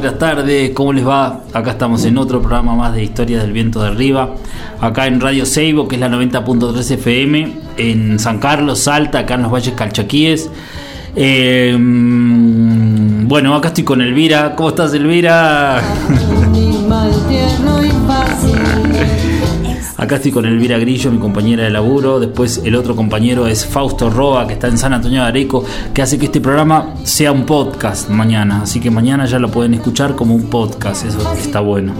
[0.00, 1.42] Buenas tardes, ¿cómo les va?
[1.52, 4.34] Acá estamos en otro programa más de Historia del Viento de Arriba,
[4.80, 9.42] acá en Radio Seibo, que es la 90.3 FM, en San Carlos, Salta, acá en
[9.42, 10.48] los Valles Calchaquíes.
[11.76, 14.56] Mm, bueno, acá estoy con Elvira.
[14.56, 15.82] ¿Cómo estás, Elvira?
[20.00, 22.18] Acá estoy con Elvira Grillo, mi compañera de laburo.
[22.18, 26.00] Después el otro compañero es Fausto Roa, que está en San Antonio de Areco, que
[26.00, 28.62] hace que este programa sea un podcast mañana.
[28.62, 31.04] Así que mañana ya lo pueden escuchar como un podcast.
[31.04, 31.92] Eso está bueno.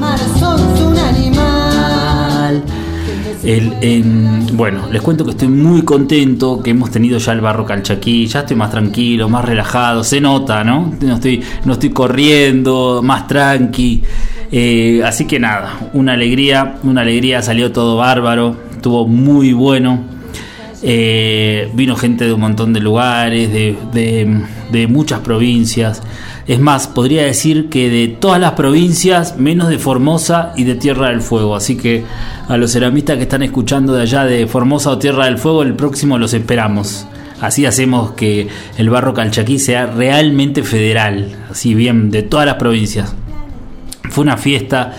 [3.42, 7.64] El, em, bueno, les cuento que estoy muy contento, que hemos tenido ya el barro
[7.64, 10.94] calchaquí, ya estoy más tranquilo, más relajado, se nota, ¿no?
[11.00, 14.02] No estoy, no estoy corriendo, más tranqui.
[14.52, 20.05] Eh, así que nada, una alegría, una alegría, salió todo bárbaro, estuvo muy bueno.
[20.83, 26.02] Eh, vino gente de un montón de lugares, de, muchas provincias.
[26.51, 31.11] Es más, podría decir que de todas las provincias, menos de Formosa y de Tierra
[31.11, 31.55] del Fuego.
[31.55, 32.03] Así que
[32.48, 35.75] a los ceramistas que están escuchando de allá de Formosa o Tierra del Fuego, el
[35.75, 37.07] próximo los esperamos.
[37.41, 41.29] Así hacemos que el barro calchaquí sea realmente federal.
[41.53, 43.14] Así bien, de todas las provincias.
[44.08, 44.97] Fue una fiesta,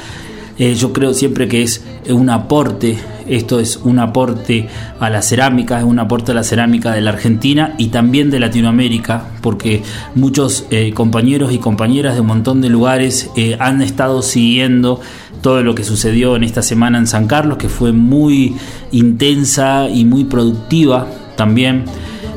[0.58, 4.68] eh, yo creo siempre que es un aporte, esto es un aporte
[5.00, 8.40] a la cerámica, es un aporte a la cerámica de la Argentina y también de
[8.40, 9.84] Latinoamérica, porque
[10.16, 15.00] muchos eh, compañeros y compañeras de un montón de lugares eh, han estado siguiendo
[15.42, 18.56] todo lo que sucedió en esta semana en San Carlos, que fue muy
[18.92, 21.86] intensa y muy productiva también.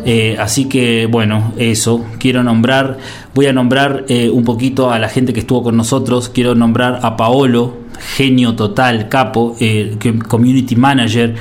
[0.04, 2.98] Eh, así que bueno, eso, quiero nombrar,
[3.34, 7.00] voy a nombrar eh, un poquito a la gente que estuvo con nosotros, quiero nombrar
[7.02, 7.78] a Paolo,
[8.16, 9.96] genio total, capo, eh,
[10.28, 11.34] community manager,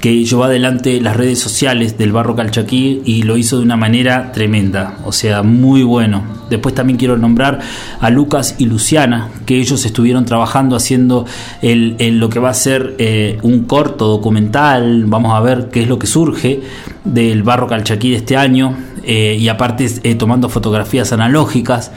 [0.00, 4.32] que llevó adelante las redes sociales del Barro Calchaquí y lo hizo de una manera
[4.32, 6.22] tremenda, o sea, muy bueno.
[6.48, 7.60] Después también quiero nombrar
[8.00, 11.26] a Lucas y Luciana, que ellos estuvieron trabajando haciendo
[11.60, 15.88] el- lo que va a ser eh, un corto documental, vamos a ver qué es
[15.88, 16.62] lo que surge
[17.04, 21.92] del Barro Calchaquí de este año, eh, y aparte eh, tomando fotografías analógicas,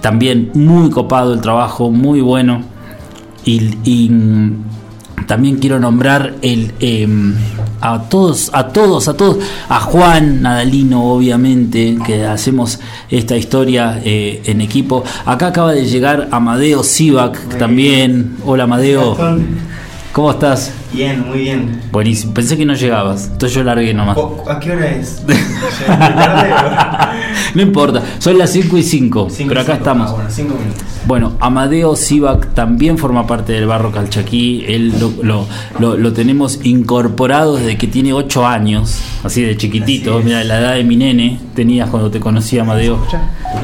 [0.00, 2.62] también muy copado el trabajo, muy bueno.
[3.44, 4.64] Y, y, mm,
[5.26, 7.06] también quiero nombrar el, eh,
[7.80, 9.38] a todos, a todos, a todos,
[9.68, 15.04] a Juan Nadalino, obviamente, que hacemos esta historia eh, en equipo.
[15.26, 18.36] Acá acaba de llegar Amadeo Sivak también.
[18.44, 19.16] Hola Amadeo,
[20.12, 20.72] ¿cómo estás?
[20.92, 21.80] Bien, muy bien.
[21.92, 24.16] Buenísimo, pensé que no llegabas, entonces yo largué nomás.
[24.48, 25.22] ¿A qué hora es?
[27.54, 29.78] No importa, son las 5 y 5, Cinco, pero acá cinco.
[29.78, 30.10] estamos.
[30.10, 30.82] Ah, bueno, cinco minutos.
[31.06, 34.64] Bueno, Amadeo Sivak también forma parte del barro calchaquí.
[34.68, 35.46] Él lo, lo-
[35.78, 40.20] lo- lo tenemos incorporado desde que tiene 8 años, así de chiquitito.
[40.22, 42.98] Mira, la edad de mi nene tenías cuando te conocí, Amadeo.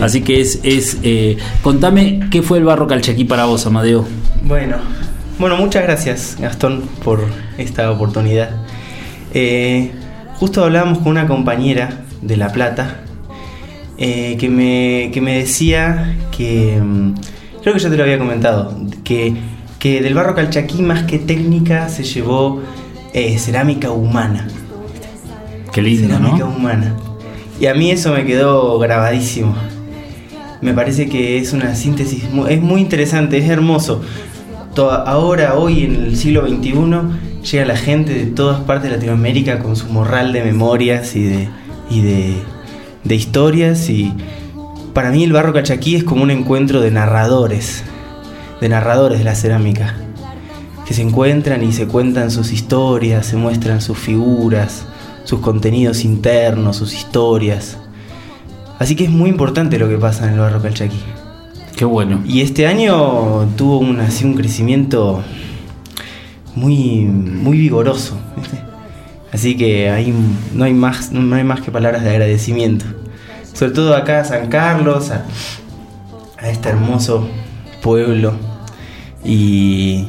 [0.01, 0.61] Así que es.
[0.63, 4.07] es eh, contame qué fue el barro calchaquí para vos, Amadeo.
[4.45, 4.77] Bueno,
[5.39, 7.25] bueno, muchas gracias, Gastón, por
[7.59, 8.51] esta oportunidad.
[9.33, 9.91] Eh,
[10.39, 13.01] justo hablábamos con una compañera de La Plata
[13.99, 16.81] eh, que, me, que me decía que.
[16.83, 17.15] mm,
[17.63, 18.77] Creo que ya te lo había comentado.
[19.05, 19.35] Que,
[19.79, 22.61] que del barro calchaquí, más que técnica, se llevó
[23.15, 24.47] eh, cerámica humana.
[25.73, 26.51] Qué lindo, cerámica ¿no?
[26.51, 26.95] humana.
[27.59, 29.55] Y a mí eso me quedó grabadísimo.
[30.61, 34.03] Me parece que es una síntesis, es muy interesante, es hermoso.
[34.77, 36.73] Ahora, hoy en el siglo XXI,
[37.49, 41.23] llega la gente de todas partes de Latinoamérica con su morral de memorias y
[41.91, 43.89] de historias.
[43.89, 44.13] Y
[44.93, 47.85] para mí el barro cachaquí es como un encuentro de narradores,
[48.61, 49.95] de narradores de la cerámica,
[50.87, 54.87] que se encuentran y se cuentan sus historias, se muestran sus figuras,
[55.23, 57.79] sus contenidos internos, sus historias.
[58.81, 61.01] Así que es muy importante lo que pasa en el barro calchaquí.
[61.77, 62.23] Qué bueno.
[62.25, 65.23] Y este año tuvo un, así un crecimiento
[66.55, 68.17] muy, muy vigoroso.
[68.37, 68.59] ¿viste?
[69.33, 70.15] Así que hay,
[70.55, 72.85] no, hay más, no hay más que palabras de agradecimiento.
[73.53, 75.25] sobre todo acá a San Carlos, a,
[76.39, 77.29] a este hermoso
[77.83, 78.35] pueblo.
[79.25, 80.07] Y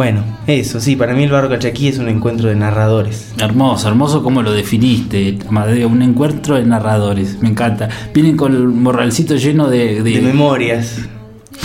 [0.00, 3.34] bueno, eso, sí, para mí el barro Calchaquí es un encuentro de narradores.
[3.36, 7.90] Hermoso, hermoso como lo definiste, Amadeo, un encuentro de narradores, me encanta.
[8.14, 11.00] Vienen con el morralcito lleno de, De memorias.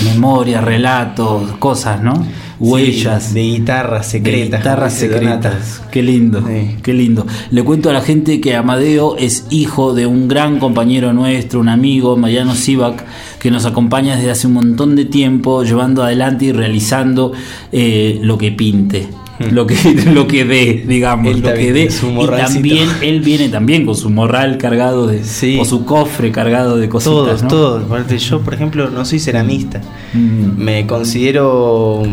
[0.03, 2.27] memorias, relatos, cosas, ¿no?
[2.59, 3.23] Huellas.
[3.25, 4.51] Sí, de guitarras secretas.
[4.51, 5.81] De guitarras secretas.
[5.91, 6.75] Qué lindo, Sí.
[6.81, 7.25] qué lindo.
[7.51, 11.69] Le cuento a la gente que Amadeo es hijo de un gran compañero nuestro, un
[11.69, 13.03] amigo, Mariano Sivak,
[13.39, 17.33] que nos acompaña desde hace un montón de tiempo, llevando adelante y realizando
[17.71, 19.07] eh, lo que pinte.
[19.51, 19.75] Lo que,
[20.13, 21.27] lo que dé, digamos.
[21.33, 21.89] Él lo que dé.
[21.89, 25.23] Y también él viene también con su morral cargado de.
[25.23, 25.57] Sí.
[25.59, 27.13] o su cofre cargado de cositas.
[27.13, 27.49] Todos, ¿no?
[27.49, 28.23] todos.
[28.23, 29.81] Yo, por ejemplo, no soy ceramista.
[30.13, 30.61] Mm.
[30.63, 32.03] Me considero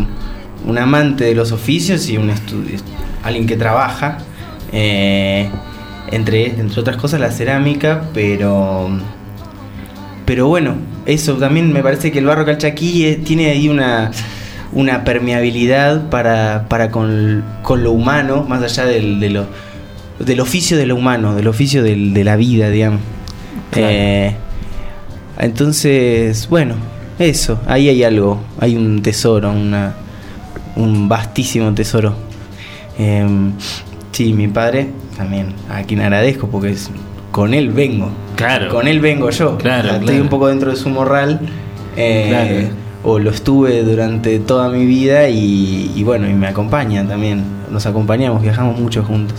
[0.66, 2.78] un amante de los oficios y un estudio,
[3.22, 4.18] alguien que trabaja.
[4.72, 5.48] eh,
[6.10, 8.90] entre, entre otras cosas, la cerámica, pero.
[10.26, 10.74] Pero bueno,
[11.06, 14.10] eso también me parece que el barro calchaquí eh, tiene ahí una,
[14.72, 19.46] una permeabilidad para, para con, con lo humano, más allá del, de lo,
[20.20, 23.00] del oficio de lo humano, del oficio del- de la vida, digamos.
[23.70, 23.88] Claro.
[23.90, 24.36] Eh,
[25.38, 26.74] entonces, bueno,
[27.18, 29.94] eso, ahí hay algo, hay un tesoro, una,
[30.76, 32.14] un vastísimo tesoro.
[32.98, 33.52] Em,
[34.12, 36.90] sí, mi padre también, a quien agradezco porque es,
[37.30, 38.10] con él vengo.
[38.36, 38.68] Claro.
[38.70, 39.56] Con él vengo yo.
[39.58, 40.22] Claro, Estoy claro.
[40.22, 41.40] un poco dentro de su morral.
[41.96, 42.82] eh, Claro.
[43.04, 47.42] O lo estuve durante toda mi vida y, y bueno, y me acompaña también.
[47.70, 49.38] Nos acompañamos, viajamos mucho juntos.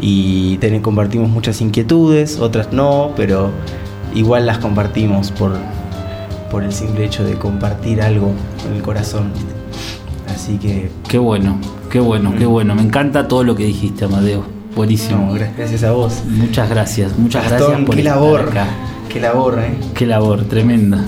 [0.00, 3.50] Y ten- compartimos muchas inquietudes, otras no, pero
[4.14, 5.52] igual las compartimos por,
[6.50, 8.32] por el simple hecho de compartir algo
[8.62, 9.32] con el corazón.
[10.48, 11.58] Así que, Qué bueno,
[11.90, 12.74] qué bueno, qué bueno.
[12.74, 14.46] Me encanta todo lo que dijiste, Amadeo.
[14.74, 15.26] Buenísimo.
[15.26, 16.22] no, gracias a vos.
[16.26, 18.66] Muchas gracias, muchas Gastón, gracias por qué labor, acá.
[19.10, 19.76] qué labor, eh.
[19.94, 21.04] Qué labor, tremenda.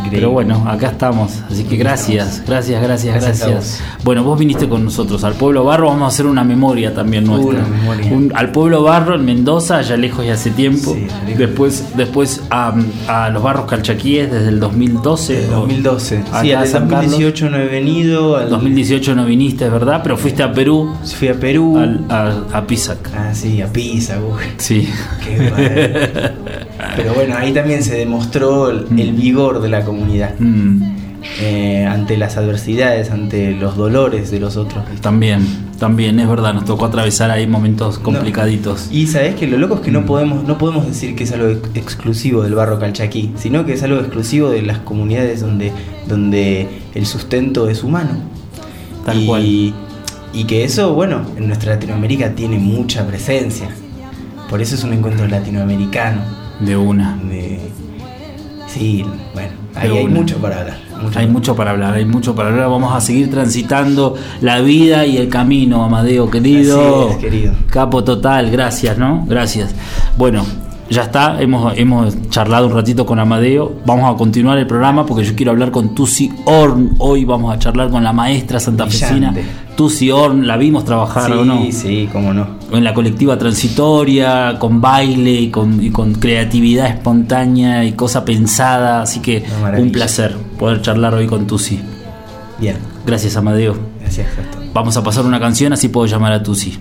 [0.00, 0.18] Increíble.
[0.18, 3.80] Pero bueno, acá estamos, así que gracias, gracias, gracias, Gracias.
[4.04, 7.60] Bueno, vos viniste con nosotros al Pueblo Barro, vamos a hacer una memoria también nuestra.
[7.60, 8.12] Una memoria.
[8.12, 10.94] Un- al Pueblo Barro en Mendoza, allá lejos y hace tiempo.
[10.94, 11.06] Sí,
[11.36, 12.74] después después a,
[13.08, 15.32] a los Barros Calchaquíes desde el 2012.
[15.34, 16.18] Desde o- 2012.
[16.18, 17.10] acá Sí, a al San Carlos.
[17.12, 18.36] 2018 no he venido.
[18.36, 21.78] Al 2018 no viniste, es verdad, pero fuiste a Perú, Fui a Perú.
[21.78, 23.10] al- a, a Pisac.
[23.16, 24.42] Ah, sí, a Pisa, uy.
[24.58, 24.88] Sí.
[25.24, 26.30] Qué.
[26.96, 30.34] Pero bueno, ahí también se demostró el, el vigor de la comunidad.
[30.38, 30.82] Mm,
[31.42, 34.82] eh, ante las adversidades, ante los dolores de los otros.
[35.02, 35.46] también,
[35.78, 38.88] también, es verdad, nos tocó atravesar ahí momentos complicaditos.
[38.90, 41.48] Y sabes que lo loco es que no podemos, no podemos decir que es algo
[41.48, 45.72] ex- exclusivo del barro calchaquí, sino que es algo exclusivo de las comunidades donde,
[46.08, 48.12] donde el sustento es humano.
[49.04, 49.42] Tal y, cual.
[50.32, 53.68] Y que eso, bueno, en nuestra Latinoamérica tiene mucha presencia.
[54.48, 56.22] Por eso es un encuentro latinoamericano.
[56.60, 57.16] De una.
[57.28, 57.60] de-
[58.72, 60.78] Sí, bueno, ahí hay mucho para hablar.
[61.02, 62.68] mucho Hay mucho para hablar, hay mucho para hablar.
[62.70, 67.08] Vamos a seguir transitando la vida y el camino, Amadeo, querido.
[67.08, 67.52] Así es, querido.
[67.68, 69.24] Capo total, gracias, ¿no?
[69.26, 69.74] Gracias.
[70.16, 70.44] Bueno,
[70.90, 73.76] ya está, hemos, hemos charlado un ratito con Amadeo.
[73.86, 76.96] Vamos a continuar el programa porque yo quiero hablar con Tusi Orn.
[76.98, 79.32] Hoy vamos a charlar con la maestra santafesina.
[79.76, 80.46] Tusi Orn.
[80.48, 81.62] La vimos trabajar, Sí, ¿o no?
[81.70, 82.46] sí, cómo no.
[82.72, 89.02] en la colectiva transitoria, con baile y con, y con creatividad espontánea y cosa pensada.
[89.02, 89.44] Así que
[89.78, 91.80] un placer poder charlar hoy con Tusi.
[92.58, 92.76] Bien,
[93.06, 93.74] Gracias, Amadeo.
[94.00, 94.26] gracias.
[94.74, 96.78] Vamos a pasar una canción, así puedo llamar a Tusi.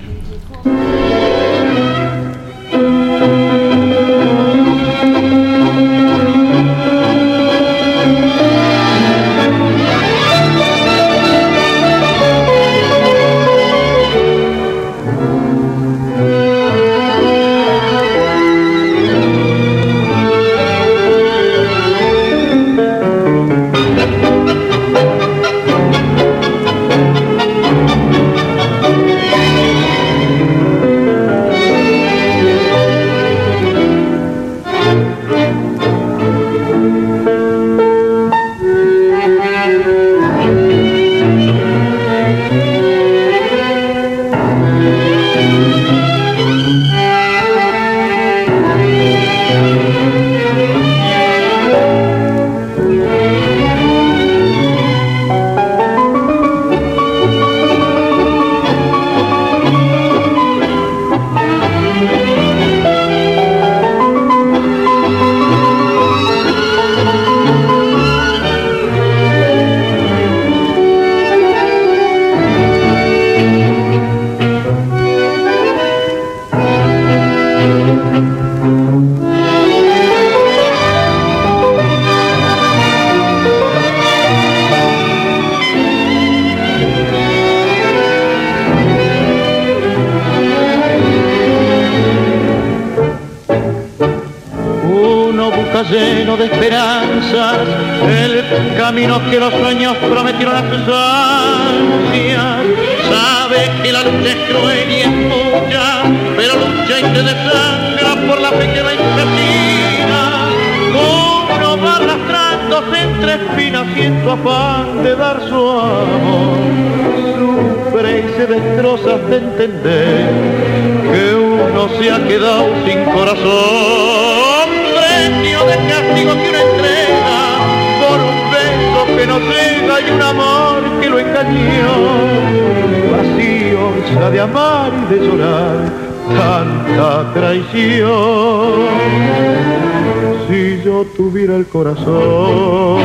[141.80, 143.00] Corazón,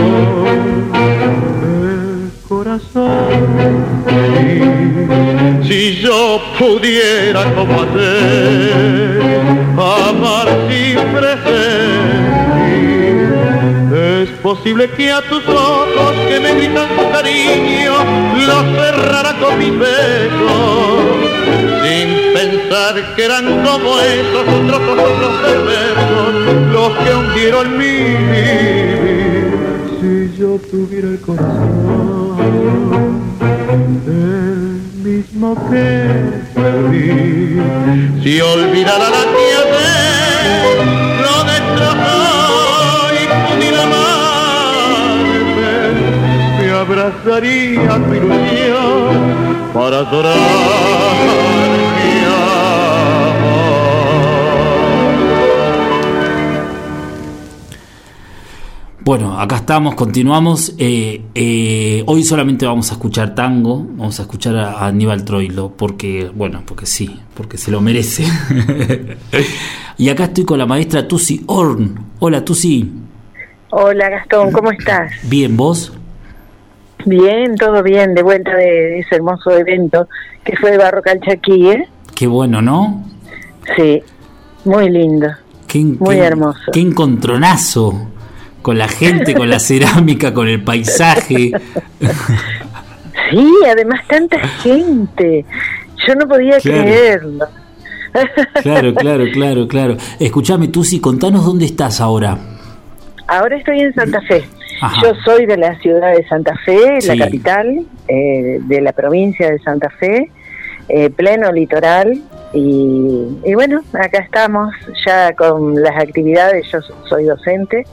[1.84, 3.08] el corazón,
[5.62, 9.20] si yo pudiera como hacer,
[9.78, 10.98] amar sin
[13.94, 17.92] es posible que a tus ojos que me gritan su cariño
[18.44, 20.98] los cerrara con mis besos.
[21.84, 22.23] Sin
[23.02, 26.34] que eran como esos otros otros perversos
[26.72, 29.50] los que hundieron mi vivir.
[30.00, 32.36] Si yo tuviera el corazón,
[34.06, 37.60] el mismo que perdí,
[38.22, 39.46] si olvidara la que
[41.20, 42.18] lo destrozó
[43.20, 43.24] y
[43.54, 45.74] pudiera amarme,
[46.60, 49.12] me abrazaría tu ilusión
[49.72, 51.73] para llorar
[59.04, 60.74] Bueno, acá estamos, continuamos.
[60.78, 66.30] Eh, eh, hoy solamente vamos a escuchar tango, vamos a escuchar a Aníbal Troilo, porque,
[66.34, 68.24] bueno, porque sí, porque se lo merece.
[69.98, 72.12] y acá estoy con la maestra Tusi Orn.
[72.18, 72.90] Hola Tusi.
[73.68, 75.12] Hola Gastón, ¿cómo estás?
[75.24, 75.92] Bien, ¿vos?
[77.04, 80.08] Bien, todo bien, de vuelta de ese hermoso evento
[80.44, 81.88] que fue de Barro Calchaquí, ¿eh?
[82.14, 83.04] Qué bueno, ¿no?
[83.76, 84.02] Sí,
[84.64, 85.28] muy lindo.
[85.98, 86.70] muy hermoso.
[86.72, 88.13] Qué encontronazo
[88.64, 91.52] con la gente, con la cerámica, con el paisaje.
[93.30, 95.44] Sí, además tanta gente.
[96.08, 97.46] Yo no podía creerlo.
[98.62, 99.96] Claro, claro, claro, claro.
[100.20, 102.38] Escúchame, Tusi, contanos dónde estás ahora.
[103.26, 104.44] Ahora estoy en Santa Fe.
[105.02, 109.58] Yo soy de la ciudad de Santa Fe, la capital eh, de la provincia de
[109.58, 110.30] Santa Fe,
[110.88, 112.22] eh, pleno litoral.
[112.52, 114.72] Y, y, bueno, acá estamos
[115.04, 116.70] ya con las actividades.
[116.70, 117.84] Yo soy docente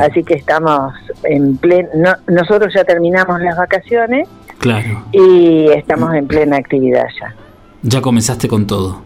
[0.00, 0.92] Así que estamos
[1.24, 1.88] en pleno,
[2.26, 4.28] nosotros ya terminamos las vacaciones.
[4.58, 5.04] Claro.
[5.12, 7.34] Y estamos en plena actividad ya.
[7.82, 9.02] Ya comenzaste con todo.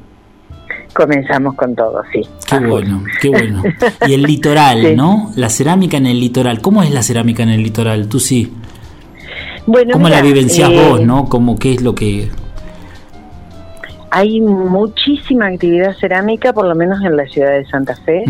[0.93, 2.23] Comenzamos con todo, sí.
[2.49, 3.63] Qué bueno, qué bueno.
[4.09, 5.31] Y el litoral, ¿no?
[5.37, 6.61] La cerámica en el litoral.
[6.61, 8.09] ¿Cómo es la cerámica en el litoral?
[8.09, 8.53] Tú sí.
[9.67, 11.27] Bueno, ¿Cómo la vivencias eh, vos, no?
[11.27, 12.29] ¿Cómo, ¿Qué es lo que...?
[14.11, 18.25] Hay muchísima actividad cerámica, por lo menos en la ciudad de Santa Fe.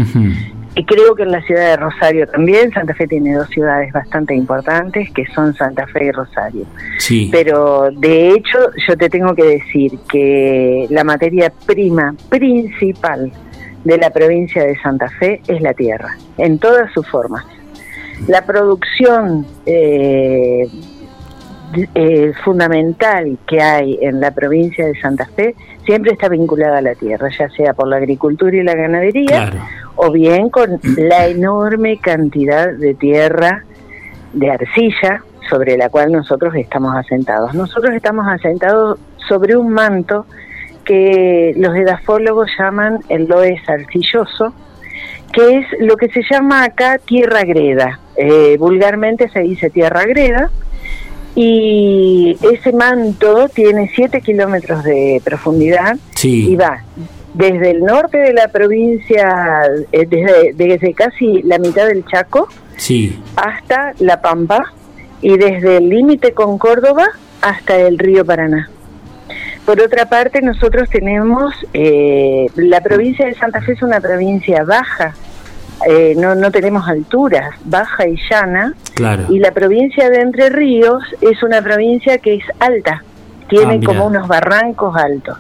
[0.75, 4.35] Y creo que en la ciudad de Rosario también, Santa Fe tiene dos ciudades bastante
[4.35, 6.67] importantes, que son Santa Fe y Rosario.
[6.99, 7.31] Sí.
[7.33, 13.33] Pero de hecho, yo te tengo que decir que la materia prima principal
[13.85, 17.47] de la provincia de Santa Fe es la tierra, en todas sus formas.
[18.29, 20.67] La producción eh,
[21.95, 25.55] eh, fundamental que hay en la provincia de Santa Fe
[25.85, 29.61] siempre está vinculada a la tierra, ya sea por la agricultura y la ganadería claro
[29.97, 33.65] o bien con la enorme cantidad de tierra,
[34.33, 37.55] de arcilla, sobre la cual nosotros estamos asentados.
[37.55, 40.27] Nosotros estamos asentados sobre un manto
[40.85, 44.53] que los edafólogos llaman el loes arcilloso,
[45.33, 47.99] que es lo que se llama acá tierra greda.
[48.17, 50.51] Eh, vulgarmente se dice tierra greda,
[51.37, 56.83] y ese manto tiene 7 kilómetros de profundidad y va
[57.35, 59.61] desde el norte de la provincia,
[59.93, 63.21] eh, desde, desde, casi la mitad del Chaco sí.
[63.37, 64.73] hasta La Pampa
[65.21, 67.07] y desde el límite con Córdoba
[67.43, 68.71] hasta el río Paraná.
[69.67, 75.15] Por otra parte, nosotros tenemos, eh, la provincia de Santa Fe es una provincia baja,
[75.85, 79.25] eh, no, no tenemos alturas, baja y llana, claro.
[79.29, 83.03] y la provincia de Entre Ríos es una provincia que es alta,
[83.49, 85.39] tiene ah, como unos barrancos altos.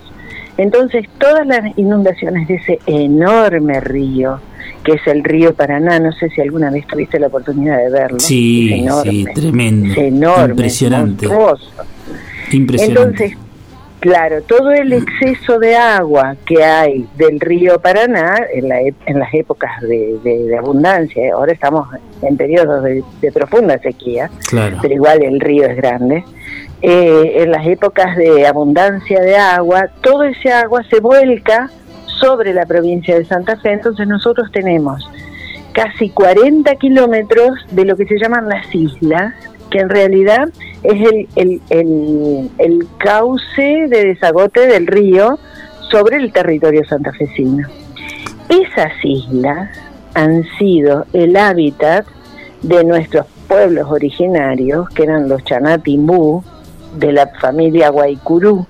[0.58, 4.40] Entonces, todas las inundaciones de ese enorme río,
[4.84, 8.20] que es el río Paraná, no sé si alguna vez tuviste la oportunidad de verlo.
[8.20, 10.00] Sí, sí, tremendo.
[10.00, 11.28] enorme, impresionante.
[12.52, 13.24] Impresionante.
[13.24, 13.45] Entonces,
[14.06, 19.32] claro, todo el exceso de agua que hay del río Paraná en, la en las
[19.34, 21.88] épocas de, de- de abundancia, ahora estamos
[22.22, 24.78] en periodos de, de profunda sequía, Claro.
[24.80, 26.24] pero igual el río es grande.
[26.82, 31.70] Eh, en las épocas de abundancia de agua, todo ese agua se vuelca
[32.20, 35.08] sobre la provincia de Santa Fe, entonces nosotros tenemos
[35.72, 39.34] casi 40 kilómetros de lo que se llaman las islas,
[39.76, 40.48] que en realidad
[40.82, 45.38] es el, el, el, el cauce de desagote del río
[45.90, 47.68] sobre el territorio santafesino.
[48.48, 49.68] Esas islas
[50.14, 52.06] han sido el hábitat
[52.62, 56.42] de nuestros pueblos originarios, que eran los Chanatimbú,
[56.98, 58.66] de la familia Guaycurú,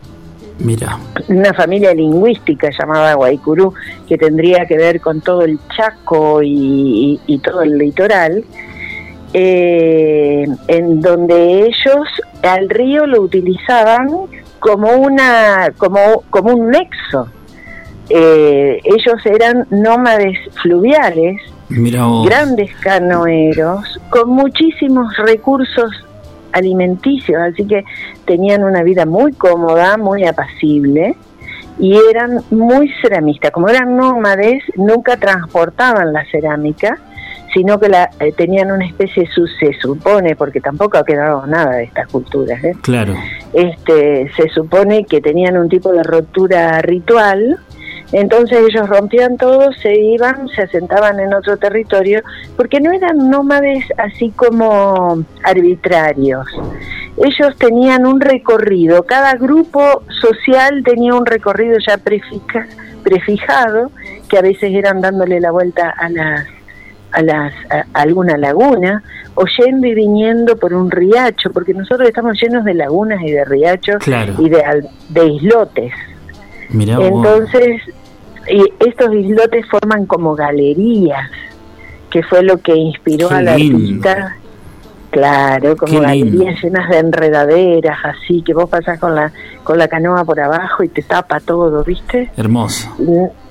[0.58, 0.98] Mira,
[1.28, 3.74] una familia lingüística llamada Guaycurú,
[4.08, 8.42] que tendría que ver con todo el Chaco y, y- y todo el litoral,
[9.32, 12.08] eh, en donde ellos
[12.42, 14.08] al río lo utilizaban
[14.58, 17.28] como una como, como un nexo.
[18.08, 25.90] Eh, ellos eran nómades fluviales, grandes canoeros, con muchísimos recursos
[26.52, 27.84] alimenticios, así que
[28.24, 31.16] tenían una vida muy cómoda, muy apacible
[31.78, 33.50] y eran muy ceramistas.
[33.50, 36.98] Como eran nómades, nunca transportaban la cerámica,
[37.56, 41.76] sino que la, eh, tenían una especie, su- se supone, porque tampoco ha quedado nada
[41.76, 42.74] de estas culturas, ¿eh?
[42.82, 43.14] Claro.
[43.54, 47.56] este, se supone que tenían un tipo de rotura ritual,
[48.12, 52.20] entonces ellos rompían todo, se iban, se asentaban en otro territorio,
[52.58, 56.46] porque no eran nómades así como arbitrarios.
[57.16, 62.66] Ellos tenían un recorrido, cada grupo social tenía un recorrido ya prefija-
[63.02, 63.90] prefijado,
[64.28, 66.46] que a veces eran dándole la vuelta a las
[67.16, 69.02] a, las, a, a alguna laguna,
[69.34, 73.44] o yendo y viniendo por un riacho, porque nosotros estamos llenos de lagunas y de
[73.44, 74.34] riachos Claro.
[74.38, 75.92] y de, al- de islotes.
[76.70, 76.88] Vos.
[76.88, 77.82] Entonces,
[78.50, 81.30] y estos islotes forman como galerías,
[82.10, 83.76] que fue lo que inspiró Qué al lindo.
[84.08, 84.36] artista.
[85.10, 89.32] Claro, como galerías llenas de enredaderas, así que vos pasás con la
[89.64, 92.30] con la canoa por abajo y te tapa todo, ¿viste?
[92.36, 92.88] Hermoso.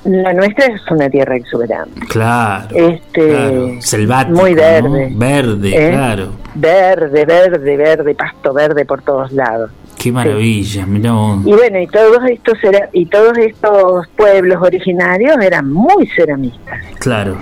[0.06, 2.00] La nuestra es una tierra exuberante.
[2.08, 2.68] Claro.
[2.74, 3.72] Este, claro.
[3.80, 4.40] Selvático.
[4.40, 4.62] muy ¿no?
[4.62, 5.12] verde.
[5.14, 5.92] Verde, ¿Eh?
[5.92, 6.30] claro.
[6.54, 9.72] Verde, verde, verde, pasto verde por todos lados.
[9.98, 11.40] Qué maravilla, mira vos.
[11.46, 16.80] Y bueno, y todos estos era, y todos estos pueblos originarios eran muy ceramistas.
[17.00, 17.38] Claro.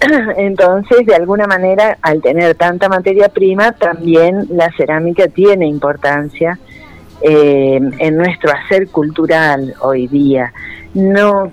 [0.36, 6.58] Entonces, de alguna manera, al tener tanta materia prima, también la cerámica tiene importancia
[7.22, 10.52] eh, en nuestro hacer cultural hoy día.
[10.94, 11.50] No,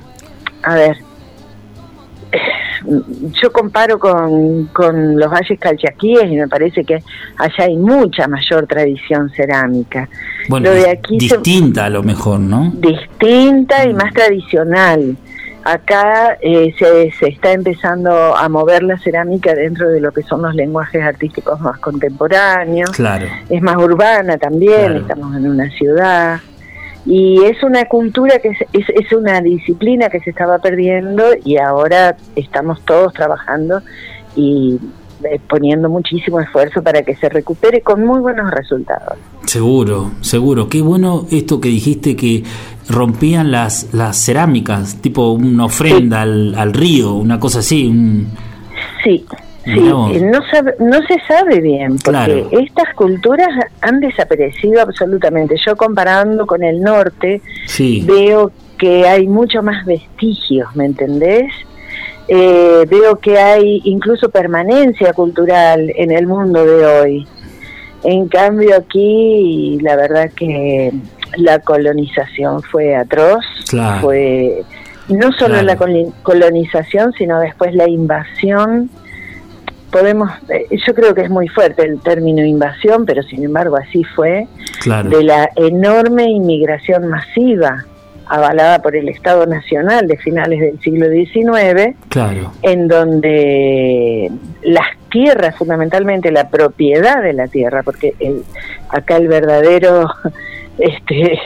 [0.63, 0.97] a ver,
[3.41, 6.95] yo comparo con, con los valles calchaquíes y me parece que
[7.37, 10.09] allá hay mucha mayor tradición cerámica.
[10.49, 12.71] Bueno, Lo de dis- aquí se- distinta a lo mejor, ¿no?
[12.75, 15.15] distinta y más tradicional.
[15.65, 20.41] Acá eh, se, se está empezando a mover la cerámica dentro de lo que son
[20.41, 22.91] los lenguajes artísticos más contemporáneos.
[22.91, 23.27] Claro.
[23.49, 24.99] Es más urbana también, Claro.
[24.99, 26.39] estamos en una ciudad.
[27.05, 31.57] Y es una cultura que es, es, es una disciplina que se estaba perdiendo y
[31.57, 33.81] ahora estamos todos trabajando
[34.37, 34.79] y
[35.25, 39.17] eh, poniendo muchísimo esfuerzo para que se recupere con muy buenos resultados.
[39.45, 40.69] Seguro, seguro.
[40.69, 42.43] Qué bueno esto que dijiste que
[42.89, 47.87] rompían las, las cerámicas, tipo una ofrenda al, al río, una cosa así.
[47.87, 48.27] un-
[49.03, 49.25] Sí,
[49.65, 50.09] sí, no,
[50.51, 52.49] sabe- no se sabe bien, porque Claro.
[52.51, 53.49] estas culturas
[53.81, 55.55] han desaparecido absolutamente.
[55.65, 61.51] Yo comparando con el norte, Sí, veo que hay mucho más vestigios, ¿me entendés?
[62.27, 67.27] Eh, veo que hay incluso permanencia cultural en el mundo de hoy.
[68.03, 70.91] En cambio aquí, la verdad que
[71.37, 74.01] la colonización fue atroz, Claro.
[74.01, 74.63] fue
[75.09, 75.65] no solo Claro.
[75.65, 78.89] la colonización, sino después la invasión.
[79.91, 84.03] Podemos, eh, yo creo que es muy fuerte el término invasión, pero sin embargo así
[84.03, 84.47] fue
[84.81, 85.09] claro.
[85.09, 87.85] de la enorme inmigración masiva
[88.25, 92.51] avalada por el Estado Nacional de finales del siglo XIX, Claro.
[92.63, 94.31] en donde
[94.63, 98.43] las tierras, fundamentalmente la propiedad de la tierra, porque el-
[98.89, 100.09] acá el verdadero
[100.77, 101.39] este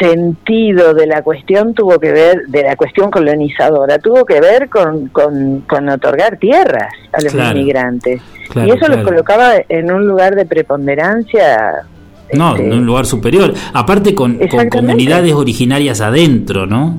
[0.00, 5.08] sentido de la cuestión tuvo que ver, de la cuestión colonizadora, tuvo que ver con,
[5.10, 7.56] con, con otorgar tierras a los Claro.
[7.56, 8.20] inmigrantes.
[8.50, 11.84] Claro, y eso los colocaba en un lugar de preponderancia.
[12.32, 13.54] No, este, en un lugar superior.
[13.72, 14.40] Aparte con,
[14.70, 16.98] comunidades originarias adentro, ¿no?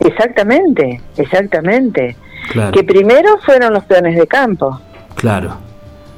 [0.00, 2.16] Exactamente, exactamente.
[2.50, 2.72] Claro.
[2.72, 4.80] Que primero fueron los peones de campo.
[5.18, 5.56] Claro.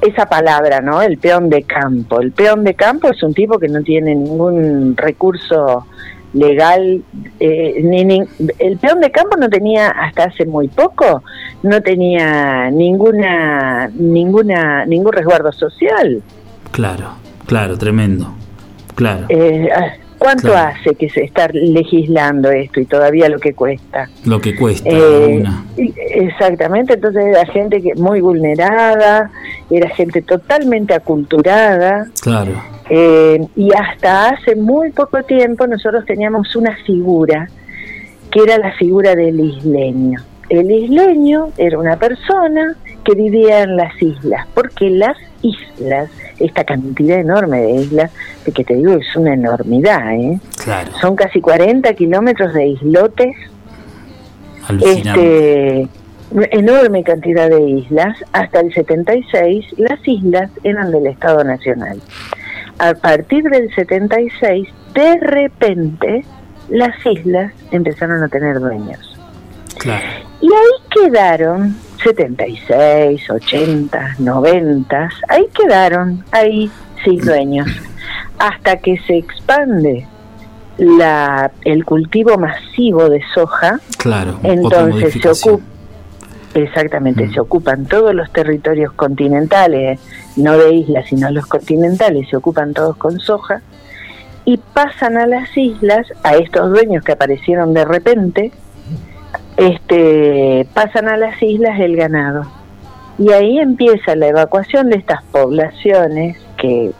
[0.01, 0.99] esa palabra, ¿no?
[1.01, 2.19] El peón de campo.
[2.21, 5.85] El peón de campo es un tipo que no tiene ningún recurso
[6.33, 7.03] legal,
[7.39, 8.23] eh, ni, ni-
[8.57, 11.21] el peón de campo no tenía hasta hace muy poco,
[11.61, 16.23] no tenía ninguna, ninguna, ningún resguardo social.
[16.71, 17.09] Claro,
[17.45, 18.33] claro, tremendo.
[18.95, 19.69] Claro, Eh,
[20.21, 20.75] ¿Cuánto Claro.
[20.79, 24.07] hace que se está legislando esto y todavía lo que cuesta?
[24.23, 25.65] lo que cuesta Eh, una.
[26.11, 29.31] exactamente, entonces era gente que muy vulnerada,
[29.71, 32.51] era gente totalmente aculturada, Claro,
[32.91, 37.49] eh, y hasta hace muy poco tiempo nosotros teníamos una figura
[38.29, 40.19] que era la figura del isleño.
[40.49, 46.09] El isleño era una persona que vivía en las islas, porque las islas,
[46.39, 48.11] esta cantidad enorme de islas,
[48.45, 50.39] de que te digo es una enormidad, ¿eh?
[50.63, 50.91] claro.
[50.99, 53.35] son casi 40 kilómetros de islotes
[54.79, 55.87] este,
[56.51, 58.17] enorme cantidad de islas.
[58.31, 62.01] Hasta el 76 las islas eran del Estado Nacional.
[62.79, 66.25] A partir del 76, de repente,
[66.69, 69.19] las islas empezaron a tener dueños.
[69.77, 70.05] Claro,
[70.41, 76.71] Y ahí quedaron 76, 80, 90, ahí quedaron, ahí
[77.03, 77.67] sin dueños,
[78.39, 80.07] hasta que se expande
[80.77, 84.39] la, el cultivo masivo de soja, claro.
[84.43, 85.63] entonces se ocupa,
[86.53, 87.33] exactamente, Mm.
[87.33, 89.99] se ocupan todos los territorios continentales,
[90.37, 93.61] no de islas, sino los continentales, se ocupan todos con soja,
[94.43, 98.51] y pasan a las islas, a estos dueños que aparecieron de repente,
[99.67, 102.45] este, pasan a las islas el ganado.
[103.17, 106.91] Y ahí empieza la evacuación de estas poblaciones que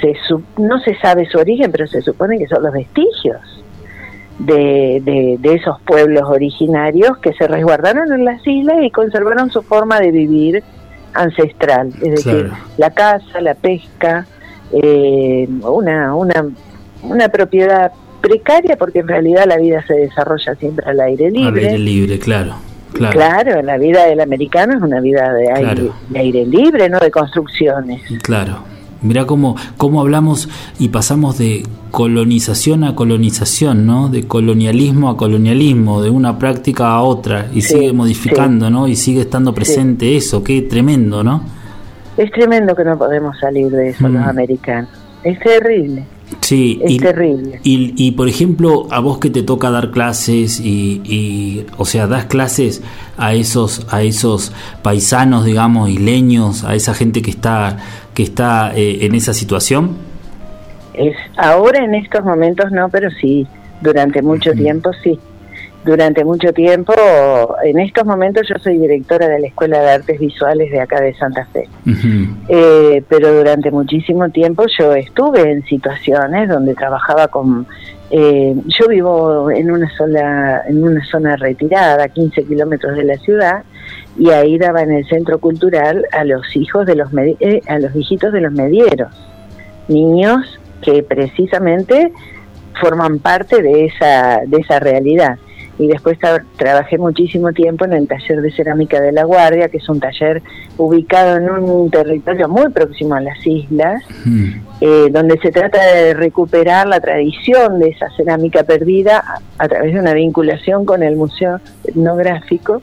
[0.00, 0.14] se
[0.58, 3.40] no se sabe su origen, pero se supone que son los vestigios
[4.38, 9.62] de, de, de esos pueblos originarios que se resguardaron en las islas y conservaron su
[9.62, 10.62] forma de vivir
[11.14, 12.64] ancestral, es decir, Claro.
[12.76, 14.26] la caza, la pesca,
[14.72, 16.46] eh, una, una,
[17.02, 21.66] una propiedad precaria porque en realidad la vida se desarrolla siempre al aire Al libre.
[21.66, 22.54] aire libre, claro.
[22.92, 25.94] Claro, Claro, la vida del americano es una vida de aire, Claro.
[26.08, 28.02] de aire libre, no de construcciones.
[28.22, 28.64] claro.
[29.00, 30.48] Mirá cómo, cómo hablamos
[30.80, 34.08] y pasamos de colonización a colonización, ¿no?
[34.08, 38.88] De colonialismo a colonialismo, de una práctica a otra, y Sí, sigue modificando, ¿no?
[38.88, 41.44] Y sigue estando presente eso, qué tremendo, ¿no?
[42.16, 44.14] Es tremendo que no podemos salir de eso Mm.
[44.14, 44.90] los americanos.
[45.22, 46.04] Es terrible,
[46.40, 47.60] Sí, es y, terrible.
[47.62, 52.06] y, y, por ejemplo, a vos que te toca dar clases y, y, o sea,
[52.06, 52.82] das clases
[53.16, 57.78] a esos a esos paisanos, digamos, isleños, a esa gente que está
[58.14, 59.96] que está eh, en esa situación.
[60.94, 63.46] Es ahora en estos momentos no, pero sí,
[63.80, 65.18] durante mucho tiempo sí.
[65.84, 66.92] Durante mucho tiempo,
[67.64, 71.14] en estos momentos yo soy directora de la Escuela de Artes Visuales de acá de
[71.14, 71.68] Santa Fe.
[72.48, 77.66] Eh, pero durante muchísimo tiempo yo estuve en situaciones donde trabajaba con
[78.10, 83.16] eh, yo vivo en una sola en una zona retirada a 15 kilómetros de la
[83.18, 83.62] ciudad
[84.18, 87.78] y ahí daba en el centro cultural a los hijos de los medi- eh, a
[87.78, 89.10] los hijitos de los medieros
[89.88, 92.12] niños que precisamente
[92.80, 95.38] forman parte de esa de esa realidad
[95.78, 99.76] y después tra- trabajé muchísimo tiempo en el taller de cerámica de la Guardia, que
[99.76, 100.42] es un taller
[100.76, 104.02] ubicado en un territorio muy próximo a las islas,
[104.80, 109.18] eh, donde se trata de recuperar la tradición de esa cerámica perdida
[109.58, 112.82] a, a través de una vinculación con el Museo Etnográfico.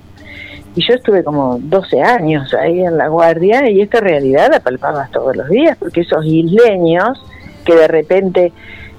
[0.78, 5.10] Y yo estuve como 12 años ahí en La Guardia y esta realidad la palpabas
[5.12, 7.24] todos los días, porque esos isleños
[7.66, 8.52] que de repente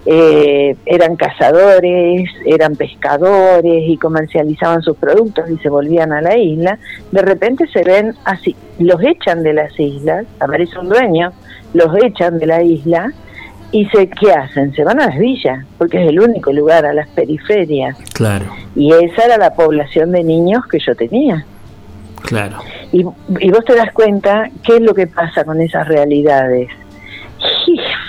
[0.08, 6.78] eh, eran cazadores, eran pescadores y comercializaban sus productos y se volvían a la isla,
[7.10, 11.32] de repente se ven así, los echan de las islas, aparece un dueño,
[11.74, 13.12] los echan de la isla
[13.72, 14.72] y se, ¿qué hacen?
[14.74, 17.98] Se van a las villas, porque es el único lugar, a las periferias.
[18.14, 21.44] Claro, Y esa era la población de niños que yo tenía.
[22.22, 22.58] claro.
[22.92, 23.00] Y,
[23.40, 26.68] y vos te das cuenta qué es lo que pasa con esas realidades.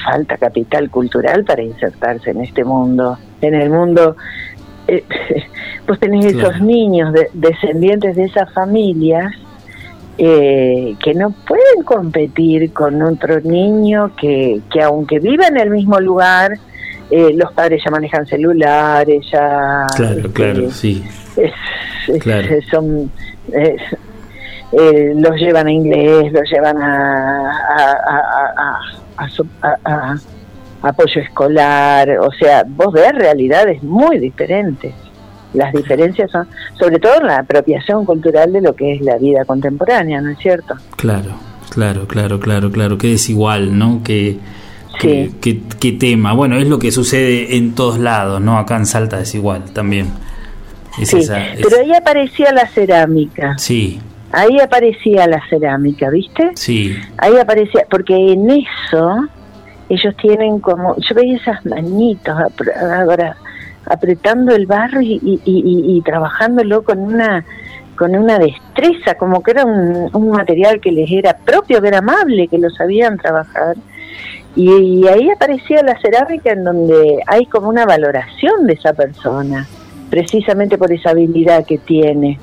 [0.09, 3.17] Falta capital cultural para insertarse en este mundo.
[3.41, 4.15] En el mundo,
[4.87, 5.03] eh,
[5.87, 6.49] vos tenés Claro.
[6.49, 9.33] esos niños de- descendientes de esas familias
[10.17, 15.99] eh, que no pueden competir con otro niño que, que aunque viva en el mismo
[15.99, 16.53] lugar,
[17.11, 19.85] eh, los padres ya manejan celulares, ya...
[19.95, 21.03] Claro, este, claro, sí.
[21.35, 21.51] es-
[22.07, 22.47] es- Claro.
[22.71, 23.11] son
[23.51, 23.81] es-
[24.71, 28.79] eh, los llevan a inglés, los llevan a, a, a- a-
[29.17, 30.15] a su- a- a-
[30.81, 34.93] apoyo escolar, o sea, vos ves realidades muy diferentes.
[35.53, 39.43] Las diferencias son, sobre todo en la apropiación cultural de lo que es la vida
[39.45, 40.75] contemporánea, ¿no es cierto?
[40.95, 41.31] Claro.
[41.69, 42.97] Claro, claro, claro, claro.
[42.97, 44.01] Qué desigual, ¿no?
[44.03, 44.37] Qué,
[44.99, 46.33] qué, qué- qué tema.
[46.33, 48.57] Bueno, es lo que sucede en todos lados, ¿no?
[48.57, 50.07] Acá en Salta es igual también.
[50.99, 53.99] Es Sí, esa- es- pero ahí aparecía la cerámica, sí,
[54.31, 56.51] ahí aparecía la cerámica, ¿viste?
[56.55, 59.25] sí, Ahí aparecía, porque en eso
[59.89, 62.35] ellos tienen como, yo veía esas manitos
[62.99, 63.37] ahora
[63.85, 67.45] apretando el barro y, y, y- y trabajándolo con una
[67.97, 71.97] con una destreza, como que era un, un material que les era propio, que era
[71.97, 73.75] amable, que lo sabían trabajar.
[74.55, 79.65] Y ahí aparecía la cerámica en donde hay como una valoración de esa persona,
[80.11, 82.37] precisamente por esa habilidad que tiene,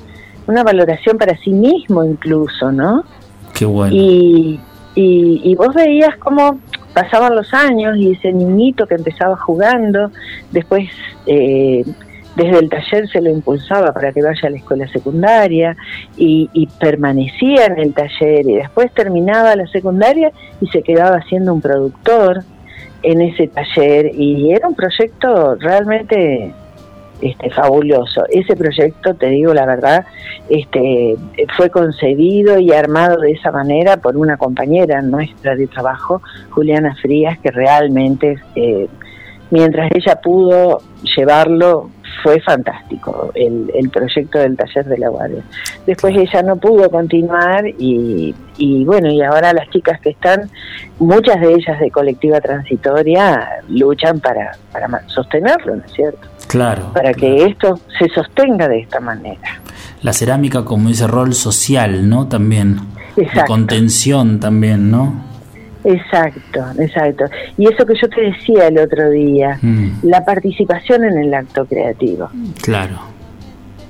[0.47, 3.03] una valoración para sí mismo incluso, ¿no?
[3.55, 3.95] qué bueno.
[3.95, 4.59] Y,
[4.93, 6.59] y, y vos veías cómo
[6.93, 10.11] pasaban los años y ese niñito que empezaba jugando,
[10.51, 10.89] después
[11.25, 11.83] eh,
[12.35, 15.75] desde el taller se lo impulsaba para que vaya a la escuela secundaria
[16.17, 20.31] y, y permanecía en el taller y después terminaba la secundaria
[20.61, 22.43] y se quedaba siendo un productor
[23.03, 26.53] en ese taller y era un proyecto realmente
[27.21, 28.23] este fabuloso.
[28.29, 30.05] Ese proyecto, te digo la verdad,
[30.49, 31.15] este
[31.55, 37.39] fue concebido y armado de esa manera por una compañera nuestra de trabajo, Juliana Frías,
[37.39, 38.87] que realmente eh,
[39.51, 40.81] mientras ella pudo
[41.15, 41.89] llevarlo
[42.23, 45.43] fue fantástico el, el proyecto del taller de la guardia.
[45.85, 50.49] Después ella no pudo continuar y, y bueno, y ahora las chicas que están,
[50.97, 56.27] muchas de ellas de colectiva transitoria, luchan para, para sostenerlo, ¿no es cierto?
[56.47, 56.91] Claro.
[56.93, 57.17] Para claro.
[57.37, 59.59] que esto se sostenga de esta manera.
[60.01, 62.27] La cerámica como ese rol social, ¿no?
[62.27, 62.79] También.
[63.15, 63.45] De Exacto.
[63.47, 65.23] contención también, ¿no?
[65.83, 67.25] Exacto, exacto.
[67.57, 71.65] Y eso que yo te decía el otro día, Mm, la participación en el acto
[71.65, 72.29] creativo.
[72.61, 73.14] claro.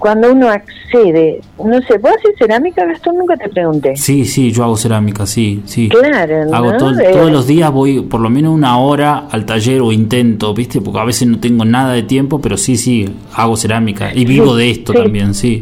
[0.05, 3.17] Cuando uno accede, no sé, ¿vos haces cerámica, Gastón?
[3.17, 3.95] Nunca te pregunté.
[3.95, 5.89] Sí, sí, yo hago cerámica, sí, sí.
[5.89, 6.55] Claro, ¿no?
[6.55, 9.91] Hago todo- Eh, todos los días voy por lo menos una hora al taller o
[9.91, 10.79] intento, ¿viste?
[10.79, 14.13] Porque a veces no tengo nada de tiempo, pero sí, sí, hago cerámica.
[14.13, 14.99] Y vivo Sí, de esto sí.
[14.99, 15.61] también, sí.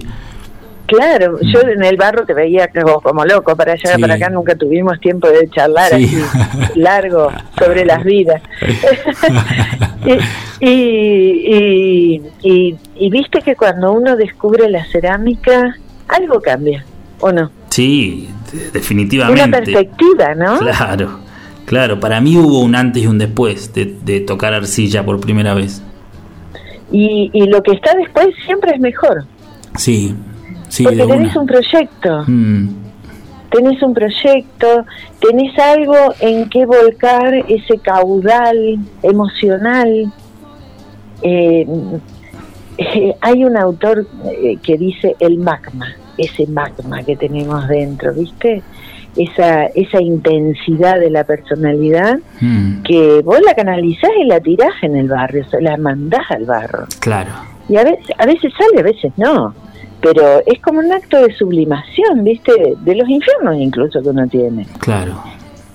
[0.86, 4.02] Claro, yo en el barro te veía como, como loco, para allá, Sí.
[4.02, 6.06] para acá nunca tuvimos tiempo de charlar Sí.
[6.06, 8.42] así largo sobre las vidas.
[10.60, 15.76] y, y, y, y- viste que cuando uno descubre la cerámica,
[16.08, 16.84] algo cambia,
[17.20, 17.52] ¿o no?
[17.70, 19.50] Sí, de- Una definitivamente.
[19.62, 20.60] perspectiva, ¿no?
[20.60, 21.20] Claro,
[21.66, 22.00] claro.
[22.00, 25.82] Para mí hubo un antes y un después de, de tocar arcilla por primera vez.
[26.92, 29.26] Y, y lo que está después siempre es mejor,
[29.76, 30.14] Sí,
[30.74, 32.24] sí, porque tenés un proyecto.
[32.28, 32.70] Mm,
[33.52, 34.86] tenés un proyecto,
[35.20, 40.12] tenés algo en que volcar ese caudal emocional.
[41.22, 41.68] Eh,
[42.78, 48.64] eh, hay un autor eh, que dice el magma, ese magma que tenemos dentro, ¿viste?
[49.16, 54.96] Esa, esa intensidad de la personalidad mm, que vos la canalizás y la tirás en
[54.96, 56.88] el barrio, se la mandás al barro.
[57.00, 57.32] claro.
[57.70, 59.54] Y a veces, a veces sale, a veces no.
[60.04, 62.52] Pero es como un acto de sublimación, ¿viste?
[62.82, 64.68] De los infiernos incluso que uno tiene.
[64.80, 65.14] Claro.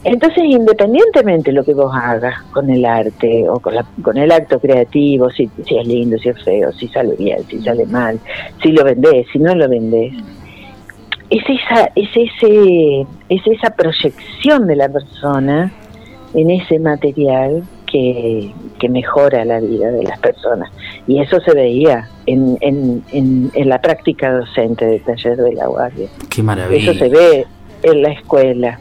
[0.05, 4.31] Entonces, independientemente de lo que vos hagas con el arte o con, la- con el
[4.31, 8.21] acto creativo, si, si es lindo, si es feo, si sale bien, si sale mal,
[8.63, 10.13] si lo vendés, si no lo vendés,
[11.31, 15.73] es esa, es ese, es esa proyección de la persona
[16.35, 20.71] en ese material que, que mejora la vida de las personas.
[21.07, 25.67] Y eso se veía en, en, en, en la práctica docente del taller de la
[25.67, 26.09] guardia.
[26.29, 26.91] Qué maravilla.
[26.91, 27.47] Eso se ve
[27.83, 28.79] en la escuela.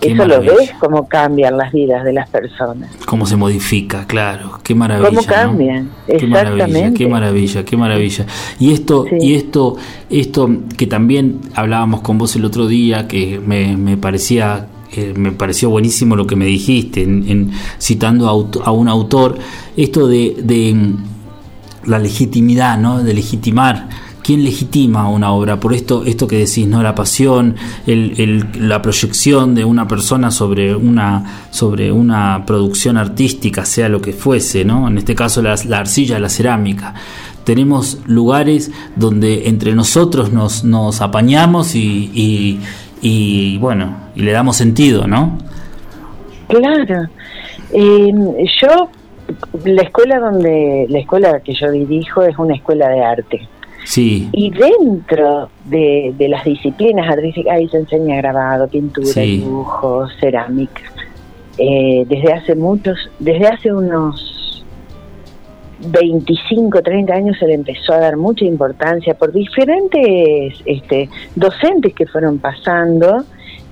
[0.00, 2.90] Qué Eso lo ves cómo cambian las vidas de las personas.
[3.06, 4.58] Cómo se modifica, claro.
[4.62, 5.08] Qué maravilla.
[5.08, 5.26] Cómo ¿no?
[5.26, 6.98] cambian, Qué maravilla, exactamente.
[6.98, 8.26] qué maravilla, qué maravilla.
[8.60, 9.16] Y esto, Sí.
[9.22, 9.76] y esto,
[10.10, 14.66] esto que también hablábamos con vos el otro día, que me, me parecía,
[15.14, 19.38] me pareció buenísimo lo que me dijiste, en, citando a, un autor,
[19.76, 23.02] esto de, de mm, la legitimidad, ¿no?
[23.02, 23.88] De legitimar.
[24.26, 25.60] ¿Quién legitima una obra?
[25.60, 26.82] Por esto, esto que decís, ¿no?
[26.82, 27.54] La pasión,
[27.86, 34.64] la proyección de una persona sobre una, sobre una producción artística, sea lo que fuese,
[34.64, 34.88] ¿no?
[34.88, 36.92] En este caso la, la arcilla, la cerámica.
[37.44, 42.58] Tenemos lugares donde entre nosotros nos, nos apañamos y, y,
[43.08, 45.38] y, bueno, y le damos sentido, ¿no?
[46.48, 47.08] Claro.
[47.72, 48.12] Eh,
[48.60, 48.88] yo,
[49.64, 53.48] la escuela donde, la escuela que yo dirijo es una escuela de arte.
[53.84, 59.38] Sí, Y dentro de, de las disciplinas artísticas ahí se enseña grabado, pintura, Sí.
[59.38, 60.82] dibujo, cerámica.
[61.58, 64.45] Eh, desde hace muchos, desde hace unos
[65.78, 72.06] 25, 30 años se le empezó a dar mucha importancia por diferentes este, docentes que
[72.06, 73.24] fueron pasando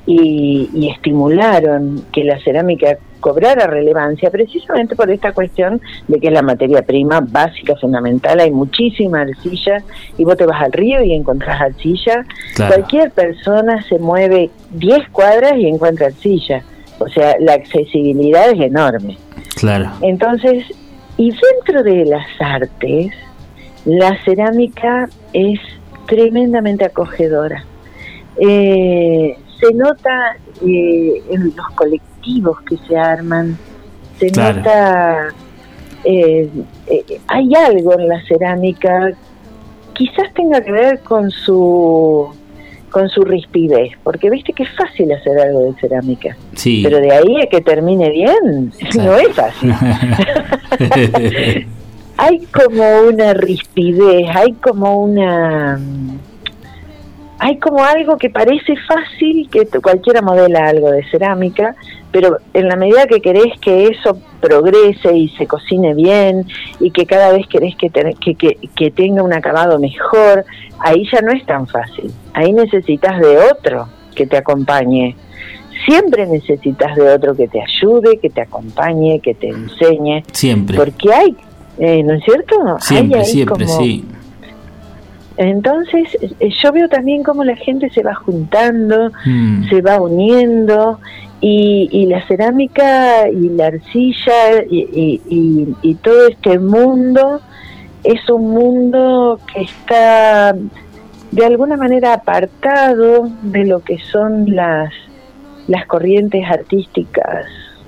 [0.07, 6.33] y, y estimularon que la cerámica cobrara relevancia precisamente por esta cuestión de que es
[6.35, 8.39] la materia prima básica, fundamental.
[8.39, 9.83] Hay muchísima arcilla
[10.19, 12.23] y vos te vas al río y encontrás arcilla.
[12.55, 12.75] Claro.
[12.75, 16.63] Cualquier persona se mueve 10 cuadras y encuentra arcilla.
[16.99, 19.17] O sea, la accesibilidad es enorme.
[19.57, 19.91] Claro.
[20.03, 20.67] Entonces,
[21.17, 23.13] y dentro de las artes,
[23.85, 25.61] la cerámica es
[26.07, 27.65] tremendamente acogedora.
[28.37, 33.57] Eh, se nota eh, en los colectivos que se arman,
[34.19, 34.59] se Claro.
[34.59, 35.29] nota,
[36.05, 36.49] eh,
[36.87, 39.13] eh, hay algo en la cerámica,
[39.95, 42.35] quizás tenga que ver con su
[42.95, 46.81] con su rispidez, porque viste que es fácil hacer algo de cerámica, Sí.
[46.85, 49.75] pero de ahí a que termine bien, no es fácil.
[52.17, 55.77] hay como una rispidez, hay como una
[57.39, 61.75] hay como algo que parece fácil, que cualquiera modela algo de cerámica,
[62.13, 66.47] pero en la medida que querés que eso progrese y se cocine bien
[66.81, 70.45] y que cada vez querés que, ten- que, que, que tenga un acabado mejor,
[70.79, 72.13] ahí ya no es tan fácil.
[72.35, 75.17] Ahí necesitas de otro que te acompañe.
[75.87, 80.77] Siempre necesitas de otro que te ayude, que te acompañe, que te enseñe, siempre.
[80.79, 81.37] porque hay,
[81.79, 82.55] eh, ¿no es cierto?
[82.81, 84.05] Siempre, Hay ahí siempre, como- sí.
[85.37, 89.69] Entonces, eh, yo veo también cómo la gente se va juntando, Mm.
[89.69, 90.99] se va uniendo,
[91.41, 97.41] y, y la cerámica y la arcilla y, y- y- y todo este mundo
[98.03, 100.55] es un mundo que está
[101.33, 104.91] de alguna manera apartado de lo que son las,
[105.67, 107.45] las corrientes artísticas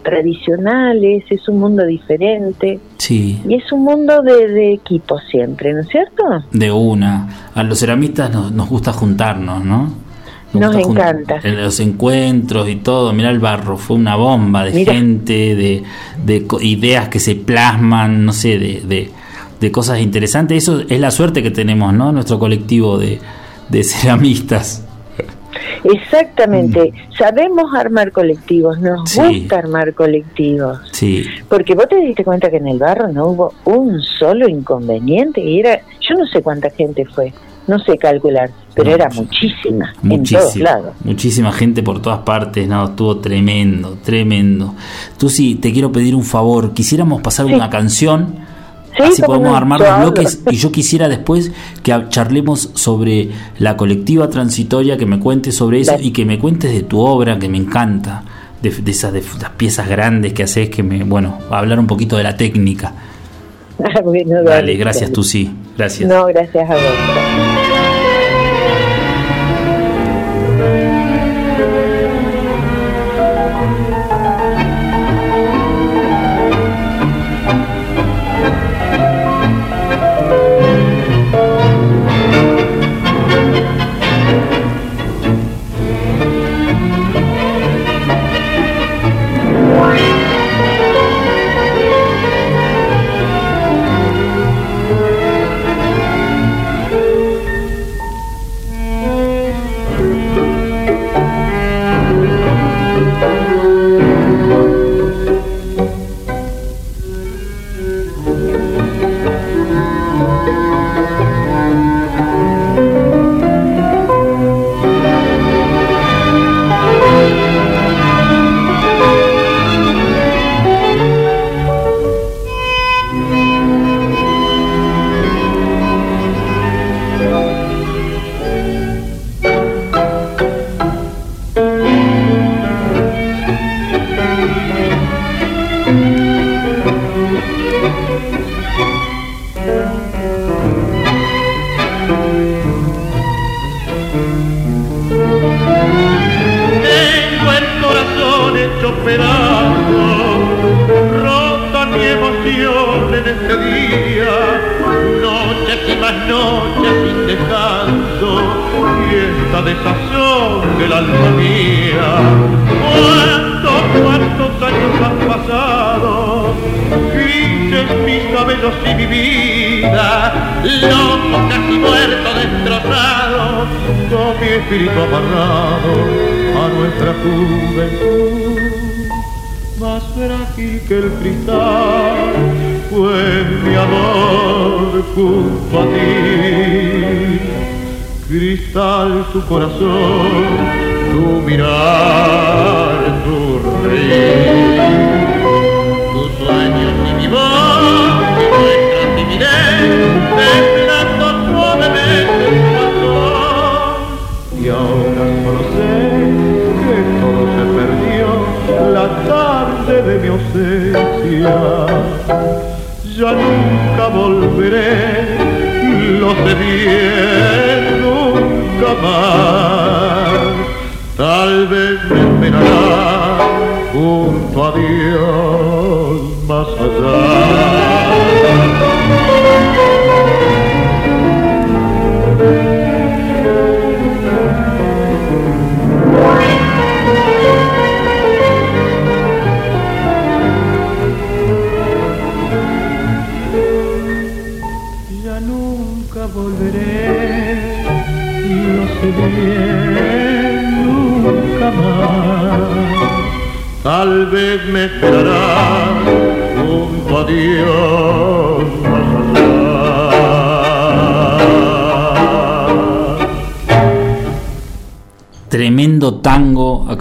[0.07, 3.40] tradicionales, es un mundo diferente Sí.
[3.49, 6.23] y es un mundo de, de equipo siempre, ¿no es cierto?
[6.53, 7.29] De una.
[7.55, 9.92] A los ceramistas nos, nos gusta juntarnos, ¿no?
[10.53, 11.40] Nos jun- encanta.
[11.42, 13.12] En los encuentros y todo.
[13.12, 15.83] Mira el barro, fue una bomba de gente, de,
[16.25, 19.11] de ideas que se plasman, no sé, de, de,
[19.61, 20.62] de cosas interesantes.
[20.62, 22.11] Eso es la suerte que tenemos, ¿no?
[22.12, 23.19] Nuestro colectivo de,
[23.69, 24.86] de ceramistas.
[25.85, 29.07] Exactamente, sabemos armar colectivos, nos Mm.
[29.07, 29.40] Sí.
[29.40, 30.79] gusta armar colectivos.
[30.92, 35.40] Sí, Porque vos te diste cuenta que en el barro no hubo un solo inconveniente
[35.40, 37.33] y era, yo no sé cuánta gente fue,
[37.66, 39.21] no sé calcular, pero No, era sí.
[39.21, 40.95] muchísima, en todos muchísima, lados.
[41.05, 44.75] muchísima gente por todas partes, no, estuvo tremendo, tremendo.
[45.19, 47.55] Tú sí, te quiero pedir un favor, quisiéramos pasar Sí.
[47.55, 48.35] una canción,
[48.97, 53.77] Sí, así podemos armar los bloques y yo quisiera después que ha- charlemos sobre la
[53.77, 57.49] colectiva transitoria, que me cuentes sobre eso y que me cuentes de tu obra, que
[57.49, 58.23] me encanta,
[58.63, 62.17] de, de esas de las piezas grandes que haces, que me, bueno, hablar un poquito
[62.17, 62.93] de la técnica.
[64.05, 66.09] Bueno, Dale, dale, gracias, tú sí, gracias.
[66.09, 67.66] No, gracias a vos.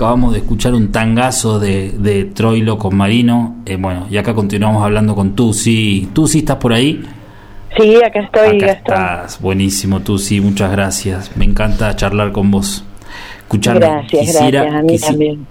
[0.06, 3.56] Acabamos de escuchar un tangazo de, de Troilo con Marino.
[3.66, 6.10] Eh, bueno, y acá continuamos hablando con Tusi.
[6.14, 7.04] Tusi, ¿estás por ahí?
[7.76, 11.36] Sí, acá estoy, Acá estás, buenísimo, Tusi, muchas gracias.
[11.36, 12.84] Me encanta charlar con vos.
[13.40, 15.48] Escuchame, Gracias, quisiera, gracias, a mí quisi- también.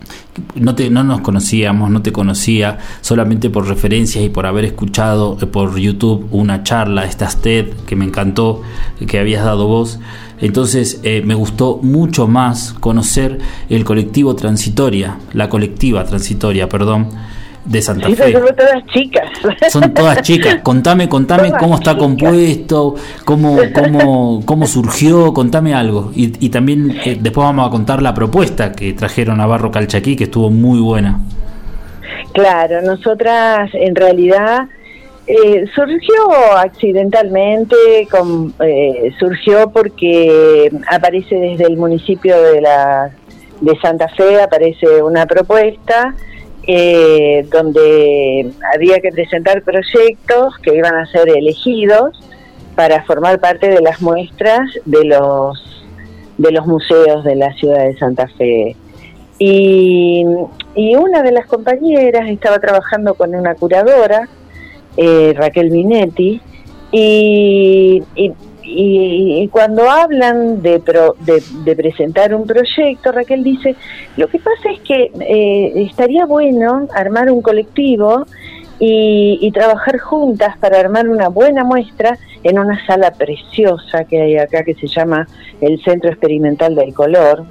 [0.55, 5.37] No, te, no nos conocíamos, no te conocía, solamente por referencias y por haber escuchado
[5.41, 8.63] eh, por YouTube una charla, estas TED, que me encantó,
[9.07, 9.99] que habías dado vos.
[10.41, 17.09] Entonces eh, me gustó mucho más conocer el colectivo Transitoria, la colectiva Transitoria, perdón,
[17.65, 18.33] de Santa Fe.
[18.33, 19.31] somos todas chicas.
[19.71, 20.57] Son todas chicas.
[20.63, 22.03] Contame, contame Todas cómo está chicas.
[22.03, 26.13] compuesto, cómo, cómo, cómo surgió, contame algo.
[26.15, 30.17] Y, y también eh, después vamos a contar la propuesta que trajeron a Barro Calchaquí,
[30.17, 31.21] que estuvo muy buena.
[32.33, 34.69] Claro, nosotras en realidad
[35.27, 43.11] eh, surgió accidentalmente, eh, surgió porque aparece desde el municipio de, la,
[43.61, 46.15] de Santa Fe, aparece una propuesta
[46.67, 52.21] eh, donde había que presentar proyectos que iban a ser elegidos
[52.75, 55.71] para formar parte de las muestras de los
[56.37, 58.77] de los museos de la ciudad de Santa Fe.
[59.39, 60.25] Y,
[60.75, 64.29] y una de las compañeras estaba trabajando con una curadora,
[64.97, 66.41] eh, Raquel Minetti,
[66.93, 68.33] y, y-
[68.63, 73.75] y- cuando hablan de, pro- de presentar un proyecto, Raquel dice,
[74.17, 78.27] lo que pasa es que eh, estaría bueno armar un colectivo
[78.79, 84.37] y, y trabajar juntas para armar una buena muestra en una sala preciosa que hay
[84.39, 85.27] acá que se llama
[85.61, 87.45] el Centro Experimental del Color.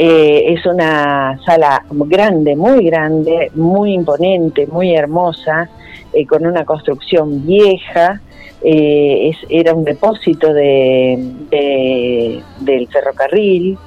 [0.00, 5.68] Eh, es una sala grande, muy grande, muy imponente, muy hermosa,
[6.12, 8.20] eh, con una construcción vieja.
[8.62, 11.16] eh, es- era un depósito de,
[11.48, 13.78] de- del ferrocarril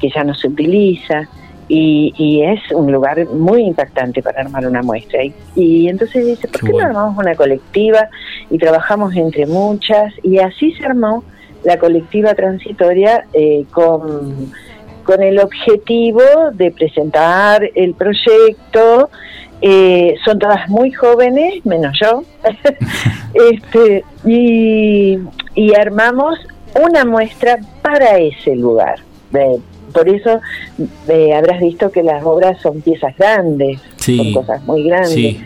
[0.00, 1.28] que ya no se utiliza
[1.68, 5.22] y, y es un lugar muy impactante para armar una muestra.
[5.24, 8.08] Y, y entonces dice, ¿por Qué no armamos una colectiva
[8.50, 10.12] y trabajamos entre muchas?
[10.22, 11.22] Y así se armó
[11.62, 14.52] la colectiva transitoria eh, con,
[15.04, 19.10] con el objetivo de presentar el proyecto.
[19.62, 22.22] Eh, son todas muy jóvenes, menos yo,
[23.52, 25.18] este, y,
[25.54, 26.38] y armamos
[26.84, 28.96] una muestra para ese lugar.
[29.32, 29.56] Eh,
[29.94, 30.40] por eso
[31.08, 34.16] eh, habrás visto que las obras son piezas grandes, Sí.
[34.18, 35.40] son cosas muy grandes, Sí,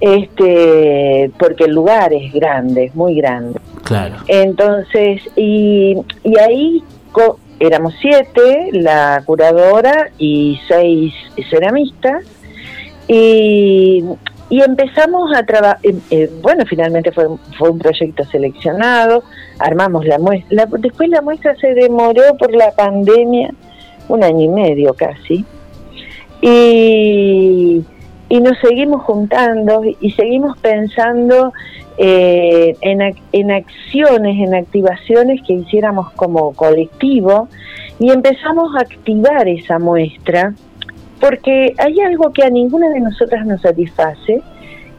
[0.00, 3.58] este, porque el lugar es grande, es muy grande.
[3.84, 4.14] claro.
[4.28, 6.82] Entonces, y, y ahí
[7.60, 11.14] éramos siete, la curadora y seis
[11.50, 12.24] ceramistas,
[13.06, 14.04] y,
[14.50, 15.78] empezamos a trabajar,
[16.42, 19.22] bueno, finalmente fue un proyecto seleccionado,
[19.58, 23.50] armamos la muestra, después la muestra se demoró por la pandemia,
[24.08, 25.44] un año y medio casi,
[26.40, 27.84] y,
[28.30, 31.52] y nos seguimos juntando y seguimos pensando
[31.98, 37.48] eh, en, en acciones, en activaciones que hiciéramos como colectivo
[37.98, 40.54] y empezamos a activar esa muestra
[41.20, 44.40] porque hay algo que a ninguna de nosotras nos satisface,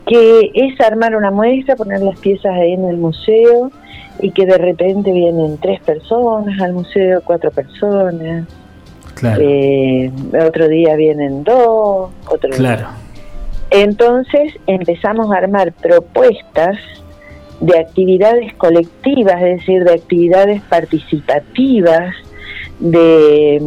[0.06, 3.72] que es armar una muestra, poner las piezas ahí en el museo
[4.20, 8.46] y que de repente vienen tres personas al museo, cuatro personas,
[9.16, 9.42] Claro.
[9.42, 10.12] eh,
[10.46, 12.88] otro día vienen dos, otro Claro.
[13.72, 16.78] Entonces empezamos a armar propuestas
[17.62, 22.14] de actividades colectivas, es decir, de actividades participativas,
[22.80, 23.60] de,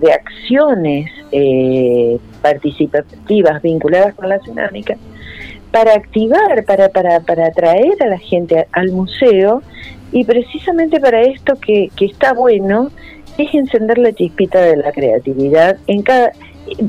[0.00, 4.96] de, acciones eh, participativas vinculadas con la cerámica
[5.70, 9.62] para activar, para, para, para atraer a la gente al museo.
[10.12, 12.90] Y precisamente para esto que, que está bueno
[13.36, 16.32] es encender la chispita de la creatividad en cada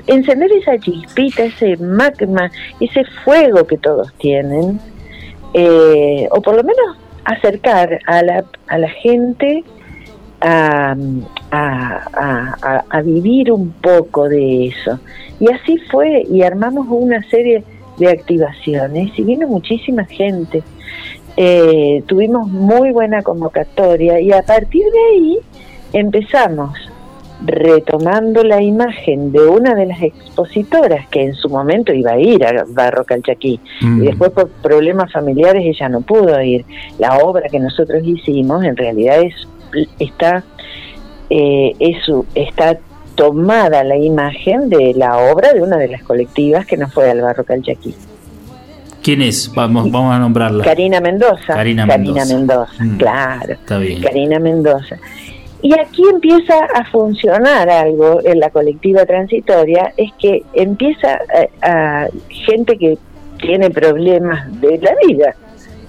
[0.08, 4.80] encender esa chispita, ese magma, ese fuego que todos tienen,
[5.54, 9.64] eh, o por lo menos acercar a la, a la gente
[10.42, 10.96] a,
[11.52, 15.00] a, vivir un poco de eso.
[15.40, 17.64] Y así fue, y armamos una serie
[17.98, 20.64] de activaciones y vino muchísima gente.
[21.36, 25.40] Eh, tuvimos muy buena convocatoria y a partir de ahí
[25.94, 26.72] empezamos
[27.46, 32.44] retomando la imagen de una de las expositoras que en su momento iba a ir
[32.46, 34.04] a Barro Calchaquí Mm.
[34.04, 36.66] y después por problemas familiares ella no pudo ir.
[37.00, 39.34] La obra que nosotros hicimos en realidad es
[40.00, 40.44] está
[41.30, 41.98] eh, es
[42.36, 42.78] está
[43.16, 47.22] tomada la imagen de la obra de una de las colectivas que no fue al
[47.22, 47.94] Barro Calchaquí.
[49.04, 49.52] ¿Quién es?
[49.56, 50.64] Vamos, vamos a nombrarla.
[50.66, 51.54] Karina Mendoza.
[51.54, 52.26] Karina Mendoza.
[52.36, 52.98] Mendoza, Mm.
[52.98, 53.54] claro.
[53.54, 54.02] Está bien.
[54.02, 54.98] Karina Mendoza.
[55.62, 61.20] Y aquí empieza a funcionar algo en la colectiva transitoria, es que empieza
[61.62, 62.98] a, a gente que
[63.40, 65.36] tiene problemas de la vida.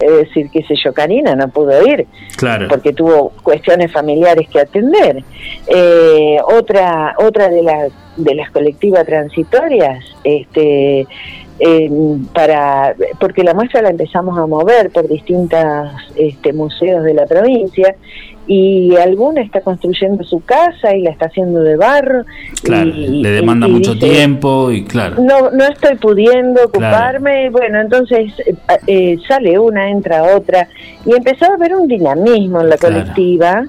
[0.01, 2.07] Es decir, qué sé yo, Karina no pudo ir
[2.37, 2.69] Claro.
[2.69, 5.25] porque tuvo cuestiones familiares que atender.
[5.67, 11.01] Eh, otra otra de, las de las colectivas transitorias, este,
[11.59, 11.91] eh,
[12.33, 15.61] para porque la muestra la empezamos a mover por distintos
[16.15, 17.97] este, museos de la provincia
[18.49, 22.25] y alguna está construyendo su casa y la está haciendo de barro.
[22.63, 25.17] Claro, y- le y- demanda y mucho dice, tiempo y claro.
[25.23, 28.55] no, no estoy pudiendo ocuparme, bueno, entonces eh,
[28.87, 30.67] eh, sale una, entra otra,
[31.05, 32.97] y empezó a haber un dinamismo en la Claro.
[32.97, 33.65] colectiva,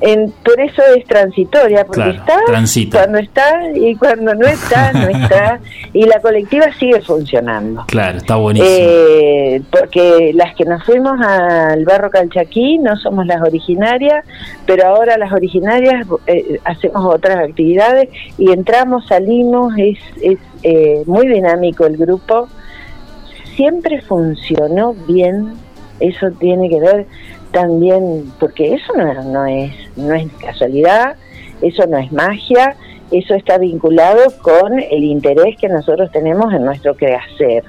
[0.00, 2.98] en, por eso es transitoria, porque Claro, está transita.
[2.98, 5.60] cuando está y cuando no está, no está,
[5.92, 7.84] y la colectiva sigue funcionando.
[7.88, 8.70] Claro, está buenísimo.
[8.70, 14.24] Eh, porque las que nos fuimos al Barro Calchaquí no somos las originarias,
[14.66, 18.08] pero ahora las originarias eh, hacemos otras actividades
[18.38, 22.48] y entramos, salimos, es, es eh, muy dinámico el grupo.
[23.56, 25.54] Siempre funcionó bien,
[25.98, 27.06] eso tiene que ver
[27.52, 31.16] también, porque eso no, no es, no es casualidad,
[31.62, 32.76] eso no es magia,
[33.10, 37.64] eso está vinculado con el interés que nosotros tenemos en nuestro quehacer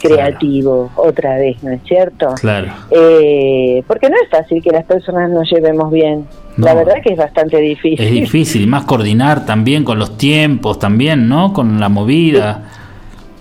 [0.00, 2.34] creativo, otra vez, ¿no es cierto?
[2.40, 2.68] Claro.
[2.90, 6.24] Eh, porque no es fácil que las personas nos llevemos bien.
[6.56, 8.04] La verdad que es bastante difícil.
[8.04, 11.52] Es difícil, y más coordinar también con los tiempos, también, ¿no?
[11.52, 12.77] Con la movida.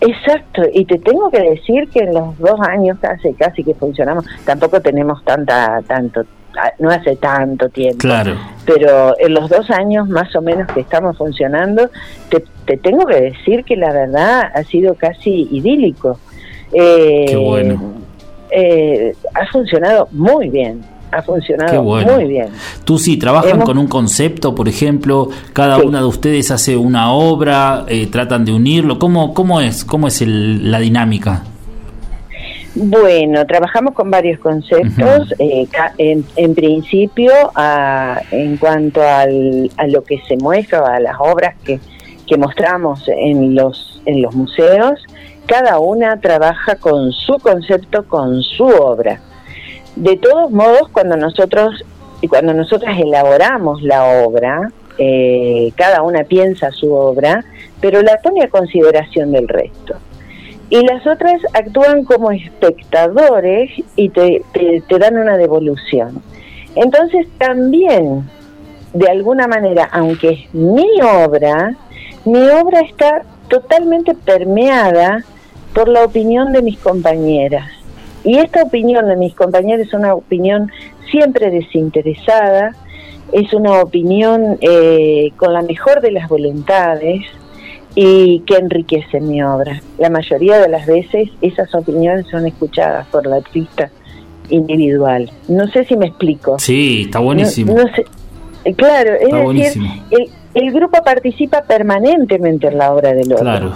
[0.01, 4.25] Exacto, y te tengo que decir que en los dos años casi, casi que funcionamos,
[4.45, 6.23] tampoco tenemos tanta, tanto,
[6.55, 7.97] ah, no hace tanto tiempo.
[7.99, 8.35] Claro.
[8.65, 11.89] pero en los dos años más o menos que estamos funcionando,
[12.29, 16.19] te, te tengo que decir que la verdad ha sido casi idílico.
[16.73, 17.93] Eh, Qué bueno.
[18.51, 20.81] eh, ha funcionado muy bien,
[21.11, 22.13] ha funcionado bueno.
[22.13, 22.47] muy bien.
[22.85, 25.85] Tú sí, trabajan Hemos- con un concepto, por ejemplo, cada Sí.
[25.85, 28.99] una de ustedes hace una obra, eh, tratan de unirlo.
[28.99, 31.43] ¿Cómo, cómo es, cómo es el- la dinámica?
[32.75, 35.33] Bueno, trabajamos con varios conceptos.
[35.39, 41.55] eh, en principio, a- en cuanto al- a lo que se muestra, a las obras
[41.63, 41.79] que,
[42.27, 44.99] que mostramos en los, en los museos,
[45.47, 49.21] cada una trabaja con su concepto, con su obra.
[49.97, 51.83] De todos modos, cuando nosotros
[52.21, 57.43] y cuando nosotras elaboramos la obra, eh, cada una piensa su obra,
[57.81, 59.95] pero la pone a consideración del resto
[60.69, 66.21] y las otras actúan como espectadores y te, te- te dan una devolución.
[66.75, 68.29] Entonces también,
[68.93, 71.75] de alguna manera, aunque es mi obra,
[72.25, 75.23] mi obra está totalmente permeada
[75.73, 77.69] por la opinión de mis compañeras.
[78.23, 80.71] Y esta opinión de mis compañeras es una opinión
[81.09, 82.75] siempre desinteresada,
[83.31, 87.21] es una opinión eh, con la mejor de las voluntades,
[87.99, 89.81] y que enriquece mi obra.
[89.97, 93.89] La mayoría de las veces esas opiniones son escuchadas por la artista
[94.49, 95.31] individual.
[95.47, 96.59] No sé si me explico.
[96.59, 97.73] Sí, está buenísimo.
[97.73, 98.05] No, no sé.
[98.65, 103.43] Eh, Claro, es Está decir, el, el grupo participa permanentemente en la obra del otro.
[103.43, 103.73] Claro,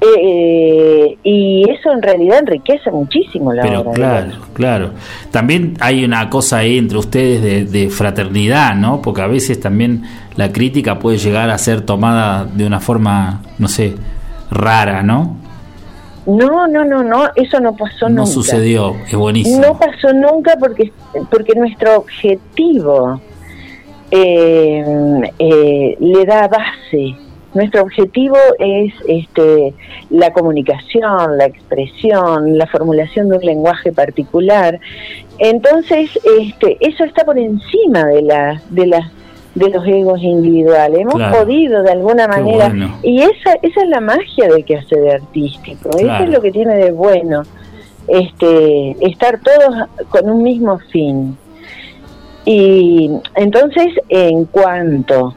[0.00, 3.92] Eh, y eso en realidad enriquece muchísimo la pero obra.
[3.94, 4.90] claro, claro.
[5.32, 9.02] También hay una cosa ahí entre ustedes de, de fraternidad, ¿no?
[9.02, 10.04] Porque a veces también
[10.36, 13.94] la crítica puede llegar a ser tomada de una forma, no sé,
[14.52, 15.36] rara, ¿no?
[16.26, 18.26] No, no, no, no, eso no pasó No nunca.
[18.26, 19.60] sucedió, es buenísimo.
[19.62, 20.92] No pasó nunca porque,
[21.30, 23.20] porque nuestro objetivo
[24.10, 24.84] eh,
[25.38, 27.16] eh, le da base.
[27.54, 29.74] Nuestro objetivo es este,
[30.10, 34.78] la comunicación, la expresión, la formulación de un lenguaje particular.
[35.38, 39.10] Entonces, este, eso está por encima de, la, de, las
[39.54, 41.00] de los egos individuales.
[41.00, 41.38] Hemos Claro.
[41.38, 42.98] podido de alguna manera, bueno.
[43.02, 46.52] y esa, esa es la magia de que hace de artístico, eso es lo que
[46.52, 47.42] tiene de bueno,
[48.08, 51.36] este, estar todos con un mismo fin.
[52.44, 55.34] Y entonces, en cuanto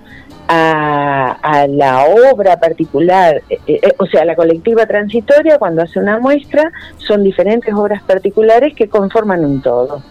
[0.54, 6.20] a, a la obra particular, eh, eh, o sea, la colectiva transitoria, cuando hace una
[6.20, 10.04] muestra, son diferentes obras particulares que conforman un todo.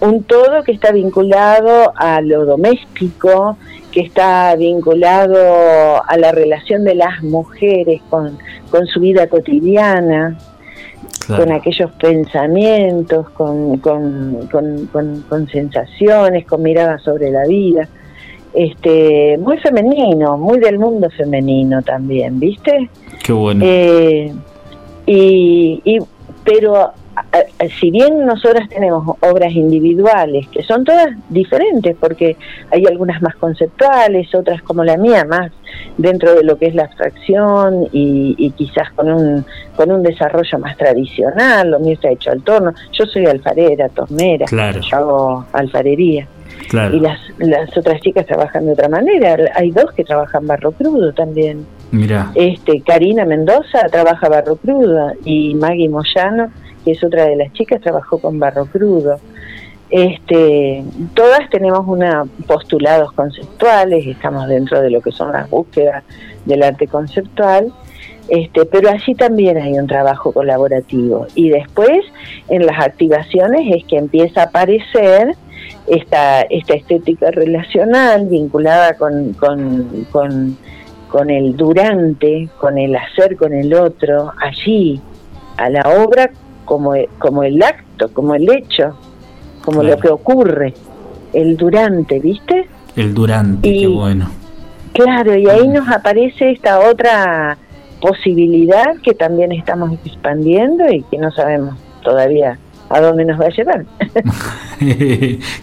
[0.00, 3.56] Un todo que está vinculado a lo doméstico,
[3.90, 8.38] que está vinculado a la relación de las mujeres con,
[8.70, 10.36] con su vida cotidiana,
[11.26, 11.42] Claro.
[11.44, 17.88] con aquellos pensamientos, con, con, con- con- con sensaciones, con miradas sobre la vida.
[18.56, 22.88] Este, muy femenino, muy del mundo femenino también, ¿viste?
[23.22, 23.62] Qué bueno.
[23.66, 24.32] Eh,
[25.04, 25.98] y, y-
[26.42, 26.92] pero
[27.80, 32.36] si bien nosotras tenemos obras individuales que son todas diferentes porque
[32.70, 35.50] hay algunas más conceptuales otras como la mía más
[35.98, 39.44] dentro de lo que es la abstracción y, y quizás con un
[39.76, 44.46] con un desarrollo más tradicional lo mío está hecho al torno yo soy alfarera tornera
[44.46, 44.80] Claro.
[44.80, 46.26] yo hago alfarería
[46.68, 46.96] claro.
[46.96, 51.12] y las las otras chicas trabajan de otra manera hay dos que trabajan barro crudo
[51.12, 52.32] también Mira.
[52.34, 56.50] este, Karina Mendoza trabaja barro crudo y Maggie Moyano,
[56.84, 59.18] que es otra de las chicas, trabajó con barro crudo.
[59.88, 60.82] Este,
[61.14, 66.02] todas tenemos una postulados conceptuales, estamos dentro de lo que son las búsquedas
[66.44, 67.72] del arte conceptual,
[68.28, 71.26] este, pero allí también hay un trabajo colaborativo.
[71.34, 72.00] Y después,
[72.48, 75.34] en las activaciones, es que empieza a aparecer
[75.86, 80.56] esta, esta estética relacional vinculada con, con, con,
[81.08, 85.00] con el durante, con el hacer con el otro, allí,
[85.56, 86.30] a la obra
[86.64, 88.96] como, como el acto, como el hecho,
[89.64, 89.96] como Claro.
[89.96, 90.74] lo que ocurre,
[91.32, 92.66] el durante, ¿viste?
[92.96, 94.28] El Durante, Y- qué bueno.
[94.92, 97.58] Claro, y ahí nos aparece esta otra
[98.00, 103.50] posibilidad que también estamos expandiendo y que no sabemos todavía a dónde nos va a
[103.50, 103.84] llevar.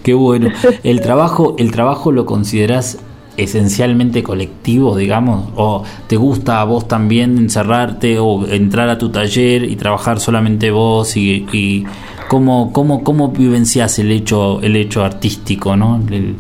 [0.04, 0.50] Qué bueno.
[0.84, 3.00] El trabajo, el trabajo lo considerás
[3.38, 9.64] esencialmente colectivo, digamos, o te gusta a vos también encerrarte o entrar a tu taller
[9.64, 11.84] y trabajar solamente vos y, y
[12.30, 16.00] cómo, cómo, cómo vivencias el hecho, el hecho artístico, ¿no?
[16.12, 16.36] El-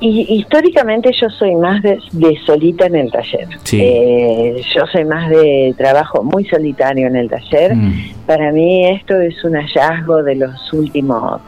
[0.00, 3.48] Y históricamente yo soy más de, de solita en el taller.
[3.62, 3.80] Sí.
[3.80, 7.74] Eh, yo soy más de trabajo muy solitario en el taller.
[7.74, 7.92] Mm,
[8.26, 11.40] Para mí esto es un hallazgo de los últimos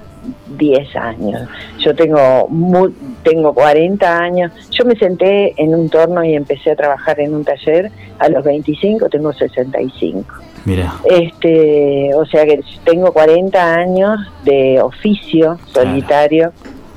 [0.58, 1.42] 10 años.
[1.80, 2.90] Yo tengo mu-
[3.22, 4.52] tengo 40 años.
[4.70, 8.42] Yo me senté en un torno y empecé a trabajar en un taller a los
[8.44, 10.24] 25, tengo 65.
[10.64, 15.90] mira, Este, o sea que tengo 40 años de oficio Claro.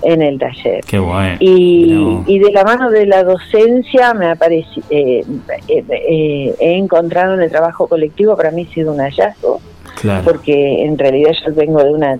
[0.01, 0.81] En el taller.
[0.85, 1.35] qué bueno.
[1.39, 5.23] Y, y de la mano de la docencia me apareci- eh,
[5.67, 9.59] eh, eh, he encontrado en el trabajo colectivo para mí ha sido un hallazgo
[9.99, 12.19] claro, porque en realidad yo vengo de una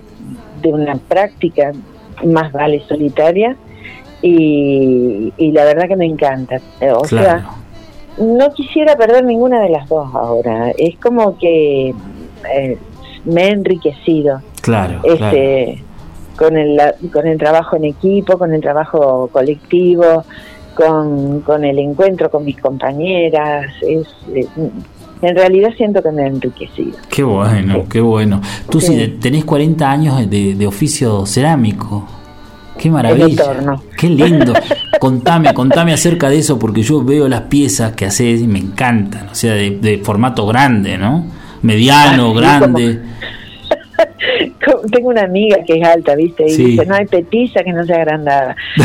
[0.62, 1.72] de una práctica
[2.24, 3.56] más vale solitaria
[4.20, 7.24] y, y la verdad que me encanta Eh, o claro.
[7.40, 7.50] sea
[8.18, 11.94] no quisiera perder ninguna de las dos ahora es como que
[12.54, 12.76] eh,
[13.24, 15.36] me he enriquecido Claro, claro.
[16.40, 16.80] Con el
[17.12, 20.24] con el trabajo en equipo con el trabajo colectivo
[20.74, 24.06] con, con el encuentro con mis compañeras es
[25.22, 27.80] en realidad siento que me he enriquecido Qué bueno, Sí.
[27.90, 28.40] qué bueno.
[28.70, 28.96] Tú sí.
[28.98, 29.18] Sí.
[29.20, 32.08] tenés 40 años de, de oficio cerámico.
[32.78, 33.44] Qué maravilla.
[33.98, 34.54] Qué lindo.
[34.98, 39.28] contame, contame acerca de eso porque yo veo las piezas que haces y me encantan.
[39.28, 41.26] O sea, de, de formato grande, ¿no?
[41.60, 43.00] Mediano, Ah, sí, grande.
[44.92, 46.44] Tengo una amiga que es alta, ¿viste?
[46.46, 46.64] Y Sí.
[46.64, 48.54] dice, no hay petiza que no sea agrandada.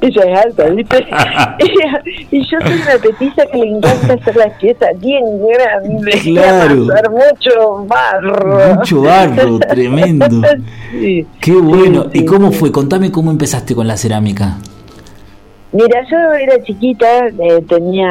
[0.00, 1.06] Ella es alta, ¿viste?
[2.30, 6.76] y, y yo soy una petiza que le encanta hacer las piezas bien grandes, Claro.
[7.10, 8.74] mucho barro.
[8.76, 10.26] Mucho barro, tremendo.
[10.92, 11.26] Sí.
[11.40, 12.06] Qué bueno.
[12.12, 12.70] Sí, ¿Y cómo fue?
[12.70, 14.58] Contame cómo empezaste con la cerámica.
[15.72, 18.06] Mira, yo era chiquita, eh, tenía,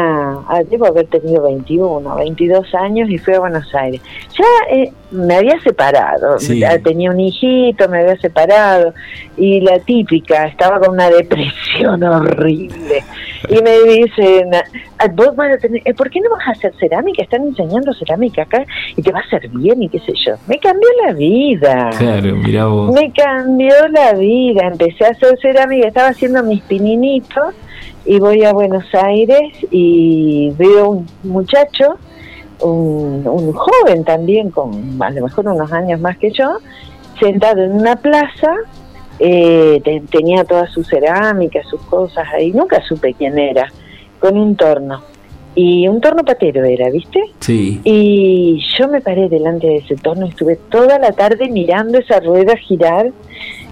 [0.47, 4.01] ah, debo haber tenido 21, 22 años y fui a Buenos Aires.
[4.36, 6.59] Ya eh, me había separado, Sí.
[6.59, 8.93] ya tenía un hijito, me había separado
[9.38, 13.03] y la típica, estaba con una depresión horrible.
[13.49, 14.51] Y me dicen,
[14.97, 17.22] "Ah, vos vas a tener- eh, ¿por qué no vas a hacer cerámica?
[17.24, 20.34] Están enseñando cerámica acá y te va a hacer bien y qué sé yo.
[20.47, 21.89] Me cambió la vida.
[21.97, 22.91] Claro, mirá vos.
[22.93, 24.68] Me cambió la vida.
[24.68, 27.51] Empecé a hacer cerámica, estaba haciendo mis pininitos
[28.06, 31.95] y voy a Buenos Aires y veo un muchacho,
[32.62, 36.58] un, un joven también, con a lo mejor unos años más que yo,
[37.20, 38.54] sentado en una plaza.
[39.24, 42.52] eh, te- tenía toda su cerámica, sus cosas ahí.
[42.52, 43.68] Nunca supe quién era,
[44.20, 45.02] con un torno.
[45.54, 47.22] Y un torno patero era, ¿viste?
[47.39, 47.82] Sí.
[47.84, 52.56] Y yo me paré delante de ese torno, estuve toda la tarde mirando esa rueda
[52.56, 53.12] girar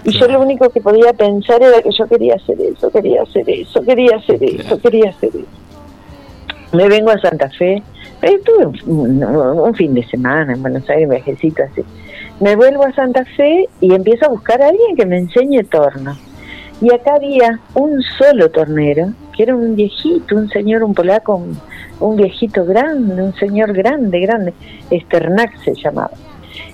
[0.04, 3.48] y yo lo único que podía pensar era que yo quería hacer eso, quería hacer
[3.48, 5.46] eso, quería hacer eso, quería hacer eso.
[6.72, 7.82] Me vengo a Santa Fe,
[8.22, 11.82] estuve un, un- un fin de semana en Buenos Aires, viajecito así.
[12.38, 16.16] Me vuelvo a Santa Fe y empiezo a buscar a alguien que me enseñe torno.
[16.80, 21.58] Y acá había un solo tornero, que era un viejito, un señor, un polaco, un,
[22.00, 24.54] un viejito grande, un señor grande, grande,
[24.90, 26.10] Esternak se llamaba.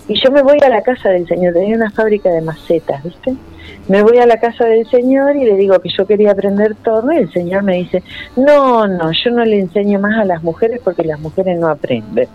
[0.09, 3.35] Y yo me voy a la casa del señor, tenía una fábrica de macetas, ¿viste?
[3.89, 7.12] Me voy a la casa del señor y le digo que yo quería aprender torno
[7.12, 8.03] y el señor me dice,
[8.35, 12.29] no, no, yo no le enseño más a las mujeres porque las mujeres no aprenden.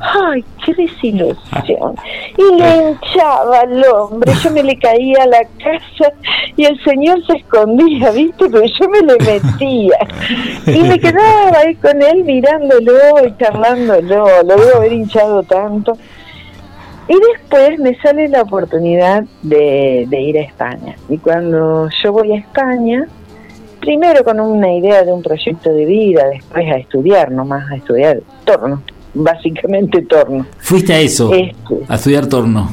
[0.00, 1.96] Ay, qué desilusión.
[2.36, 6.12] Y le hinchaba al hombre, yo me le caía a la casa
[6.56, 8.46] y el señor se escondía, ¿viste?
[8.50, 9.98] Pero yo me le metía.
[10.66, 12.92] Y me quedaba ahí con él mirándolo
[13.24, 14.42] y charlándolo.
[14.42, 15.96] Lo debo haber hinchado tanto.
[17.08, 20.96] Y después me sale la oportunidad de, de ir a España.
[21.08, 23.06] Y cuando yo voy a España,
[23.80, 28.20] primero con una idea de un proyecto de vida, después a estudiar, nomás a estudiar
[28.44, 28.82] torno,
[29.12, 30.46] básicamente torno.
[30.58, 31.80] Fuiste a eso, Este.
[31.88, 32.68] a estudiar torno.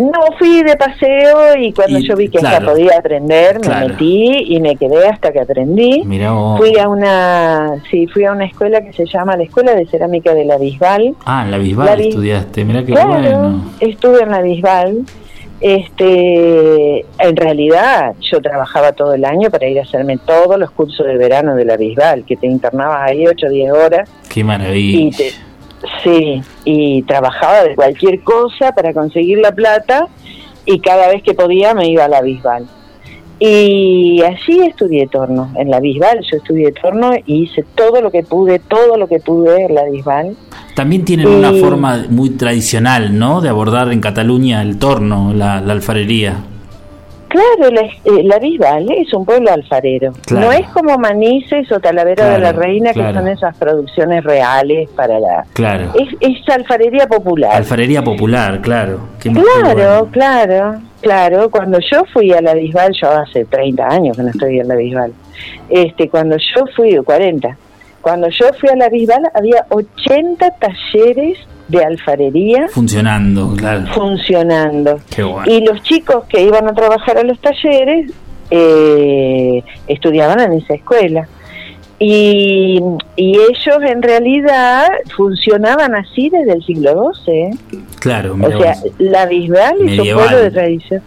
[0.00, 3.60] No, fui de paseo y cuando Y, yo vi que claro, ya podía aprender, me
[3.60, 3.88] claro.
[3.88, 6.02] metí y me quedé hasta que aprendí.
[6.06, 6.58] Mirá vos.
[6.58, 10.32] Fui a una, sí, fui a una escuela que se llama la Escuela de Cerámica
[10.34, 11.14] de la Bisbal.
[11.26, 13.64] Ah, en la Bisbal La estudiaste, mirá qué claro, bueno.
[13.80, 15.04] estuve en la Bisbal.
[15.62, 21.06] Este, en realidad yo trabajaba todo el año para ir a hacerme todos los cursos
[21.06, 24.44] de verano de la Bisbal, que te internabas ahí 8 o 10 horas Qué y
[24.44, 25.16] maravilla.
[25.16, 25.32] te-
[26.02, 30.08] sí, y trabajaba de cualquier cosa para conseguir la plata
[30.66, 32.66] y cada vez que podía me iba a la Bisbal.
[33.38, 38.22] Y allí estudié torno, en la Bisbal yo estudié torno y hice todo lo que
[38.22, 40.36] pude, todo lo que pude en la Bisbal.
[40.74, 43.40] También tienen una forma muy tradicional, ¿no?
[43.40, 46.36] De abordar en Cataluña el torno, la, la alfarería.
[47.30, 50.12] Claro, la, eh, la Bisbal es un pueblo alfarero.
[50.26, 50.46] Claro.
[50.46, 53.12] No es como Manises o Talavera de la Claro, Reina, claro.
[53.12, 55.44] que son esas producciones reales para la...
[55.52, 55.92] Claro.
[55.98, 57.52] Es, es alfarería popular.
[57.56, 58.98] Alfarería popular, claro.
[59.20, 61.50] Qué- Claro, claro, claro.
[61.50, 64.74] Cuando yo fui a la Bisbal, yo hace 30 años que no estoy en la
[64.74, 65.12] Bisbal.
[65.68, 67.56] Este, cuando yo fui, 40,
[68.00, 71.38] cuando yo fui a la Bisbal había 80 talleres
[71.70, 73.86] de alfarería Funcionando, claro.
[73.94, 74.98] funcionando.
[75.14, 75.50] Qué bueno.
[75.50, 78.10] Y los chicos que iban a trabajar a los talleres
[78.50, 81.28] eh, estudiaban en esa escuela.
[81.98, 82.80] Y,
[83.16, 87.34] y ellos en realidad funcionaban así desde el siglo XII.
[87.34, 87.50] ¿eh?
[88.00, 90.24] Claro, O sea, la Bisbal un Medieval.
[90.28, 91.02] pueblo de tradición.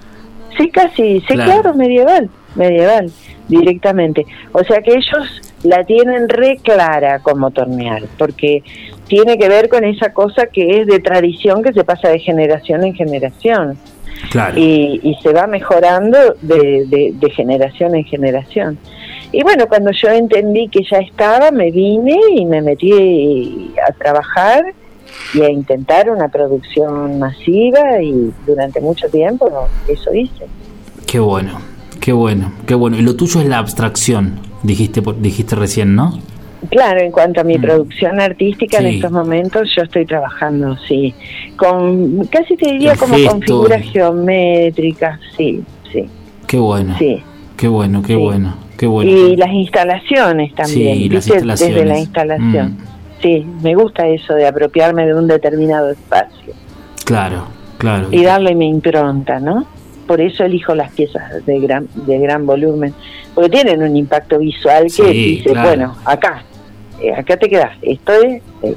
[0.56, 1.62] Sí, casi, sí, Claro.
[1.62, 1.74] claro.
[1.76, 3.12] medieval, medieval,
[3.50, 4.26] directamente.
[4.52, 8.64] O sea que ellos la tienen re clara como tornear, porque
[9.08, 12.84] tiene que ver con esa cosa que es de tradición que se pasa de generación
[12.84, 13.78] en generación
[14.30, 14.58] Claro.
[14.58, 18.78] y, y se va mejorando de, de- de generación en generación.
[19.32, 24.64] Y bueno, cuando yo entendí que ya estaba, me vine y me metí a trabajar
[25.34, 29.50] y a intentar una producción masiva y durante mucho tiempo
[29.88, 30.46] eso hice.
[31.08, 31.60] Qué bueno,
[32.04, 32.98] qué bueno, qué bueno.
[32.98, 36.20] Y lo tuyo es la abstracción, dijiste, dijiste recién, ¿no?
[36.70, 37.62] Claro, en cuanto a mi Mm.
[37.62, 38.86] producción artística Sí.
[38.86, 41.14] en estos momentos yo estoy trabajando, sí,
[41.56, 46.06] con casi te diría como con figuras geométricas, sí, sí,
[46.48, 47.22] Qué bueno, sí.
[47.56, 48.20] qué bueno, qué Sí.
[48.22, 49.10] bueno, qué bueno.
[49.10, 51.76] Y las instalaciones también, Sí, las instalaciones.
[51.76, 52.68] desde la instalación.
[52.72, 52.78] Mm.
[53.22, 56.54] Sí, me gusta eso de apropiarme de un determinado espacio
[57.06, 57.46] Claro,
[57.78, 58.08] claro.
[58.12, 59.66] y darle mi impronta, ¿no?
[60.08, 62.94] Por eso elijo las piezas de gran de gran volumen,
[63.34, 65.68] porque tienen un impacto visual que Sí, dice, claro.
[65.70, 66.44] bueno, acá,
[67.02, 68.76] eh, acá te quedas, esto es, eh,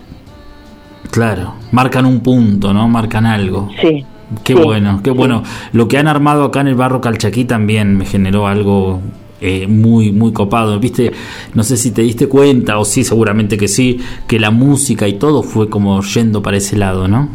[1.10, 2.88] Claro, marcan un punto, ¿no?
[2.88, 3.70] Marcan algo.
[3.80, 4.04] sí,
[4.42, 5.16] Qué Sí, bueno, qué sí.
[5.16, 5.42] bueno.
[5.72, 9.00] Lo que han armado acá en el barro Calchaquí también me generó algo
[9.40, 10.80] eh, muy, muy copado.
[10.80, 11.12] Viste,
[11.54, 15.12] no sé si te diste cuenta, o sí, seguramente que sí, que la música y
[15.14, 17.28] todo fue como yendo para ese lado, ¿no?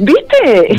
[0.00, 0.76] ¿Viste?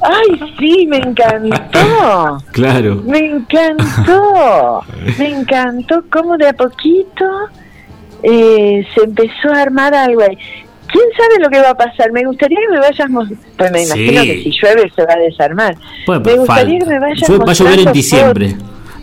[0.00, 2.38] Ay, sí, me encantó.
[2.52, 3.02] Claro.
[3.06, 4.82] Me encantó.
[5.18, 7.24] Me encantó cómo de a poquito
[8.22, 10.38] eh, se empezó a armar algo ahí.
[10.86, 12.10] ¿Quién sabe lo que va a pasar?
[12.12, 13.08] Me gustaría que me vayas
[13.56, 14.26] Pues me imagino Sí.
[14.26, 15.76] que si llueve se va a desarmar.
[16.06, 18.56] Bueno, me gustaría que me vayas va a llover en diciembre.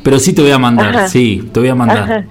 [0.04, 1.08] Pero sí te voy a mandar, Ajá.
[1.08, 1.98] sí, te voy a mandar.
[2.00, 2.26] Ajá.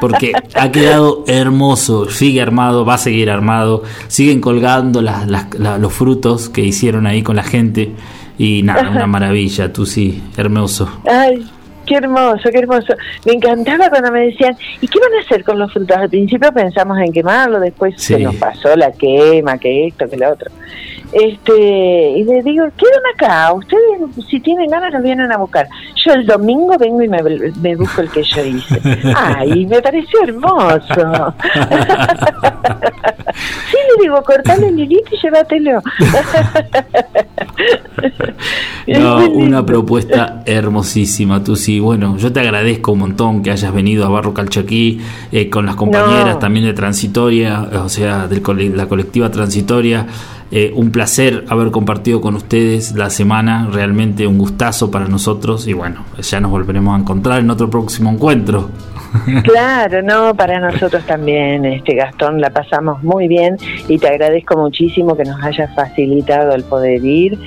[0.00, 5.78] Porque ha quedado hermoso, sigue armado, va a seguir armado, siguen colgando las- las- la-
[5.78, 7.92] los frutos que hicieron ahí con la gente
[8.38, 10.88] y nada, una maravilla, tú sí, hermoso.
[11.06, 11.44] Ay,
[11.86, 12.94] qué hermoso, qué hermoso.
[13.26, 15.96] Me encantaba cuando me decían, ¿y qué van a hacer con los frutos?
[15.96, 18.14] Al principio pensamos en quemarlo, después Sí.
[18.14, 20.50] se nos pasó la quema, que esto, que lo otro.
[21.12, 23.82] Este, y les digo, quedan acá, ustedes
[24.28, 25.68] si tienen ganas los vienen a buscar.
[25.96, 28.80] Yo el domingo vengo y me, me busco el que yo hice.
[29.16, 30.80] Ay, me pareció hermoso.
[33.70, 35.82] sí, le digo, cortale el hilito y llévatelo.
[38.86, 41.80] No, una propuesta hermosísima, tú sí.
[41.80, 45.00] Bueno, yo te agradezco un montón que hayas venido a Barro Calchaquí
[45.32, 46.38] eh, con las compañeras No.
[46.38, 48.40] también de Transitoria, o sea, de
[48.74, 50.06] la colectiva Transitoria.
[50.52, 55.74] Eh, un placer haber compartido con ustedes la semana, realmente un gustazo para nosotros y
[55.74, 58.68] bueno, ya nos volveremos a encontrar en otro próximo encuentro.
[59.44, 63.56] Claro, no, para nosotros también, este Gastón, la pasamos muy bien
[63.88, 67.38] y te agradezco muchísimo que nos hayas facilitado el poder ir,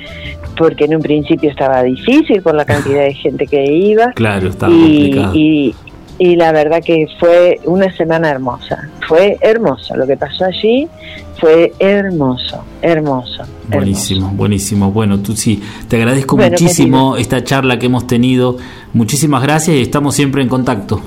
[0.57, 4.73] porque en un principio estaba difícil por la cantidad de gente que iba Claro, estaba
[4.73, 5.35] y, complicado.
[5.35, 5.75] y,
[6.19, 10.87] y la verdad que fue una semana hermosa, fue hermoso, lo que pasó allí
[11.39, 13.43] fue hermoso, hermoso.
[13.67, 14.91] Buenísimo, buenísimo.
[14.91, 18.57] Bueno, tú sí, te agradezco Bueno, muchísimo esta charla que hemos tenido.
[18.93, 21.01] Muchísimas gracias y estamos siempre en contacto.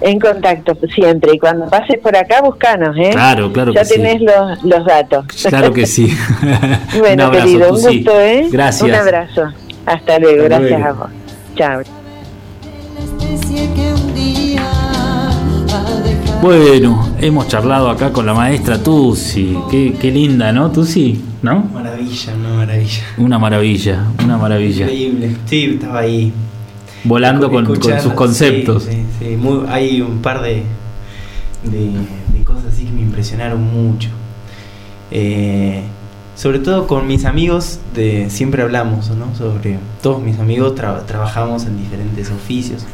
[0.00, 3.10] En contacto siempre, y cuando pases por acá, buscanos, ¿eh?
[3.10, 3.94] Claro, claro ya que sí.
[3.94, 5.26] tenés los, los datos.
[5.48, 6.16] Claro que sí.
[6.98, 8.48] Bueno, un abrazo, querido, un gusto, ¿eh?
[8.50, 8.88] Gracias.
[8.88, 9.42] Un abrazo.
[9.86, 11.02] Hasta luego, Hasta gracias luego.
[11.02, 11.10] a vos.
[11.56, 11.82] Chao.
[16.40, 19.58] Bueno, hemos charlado acá con la maestra Tusi.
[19.68, 20.70] Qué, qué linda, ¿no?
[20.70, 21.68] Tusi, ¿no?
[21.74, 23.02] Maravilla, una maravilla.
[23.16, 24.84] Una maravilla, una maravilla.
[24.84, 25.36] Increíble.
[25.46, 26.32] Sí, estaba ahí.
[27.04, 28.84] Volando con, sus conceptos.
[28.84, 29.36] Sí, sí, sí.
[29.36, 30.62] Muy- hay un par de,
[31.64, 31.90] de,
[32.36, 34.08] de cosas así que me impresionaron mucho.
[35.10, 35.82] Eh,
[36.36, 39.34] sobre todo con mis amigos, de, siempre hablamos, ¿no?
[39.34, 42.84] Sobre todos mis amigos tra- trabajamos en diferentes oficios.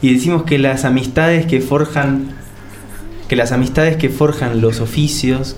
[0.00, 2.30] Y decimos que las amistades que forjan,
[3.28, 5.56] que las amistades que forjan los oficios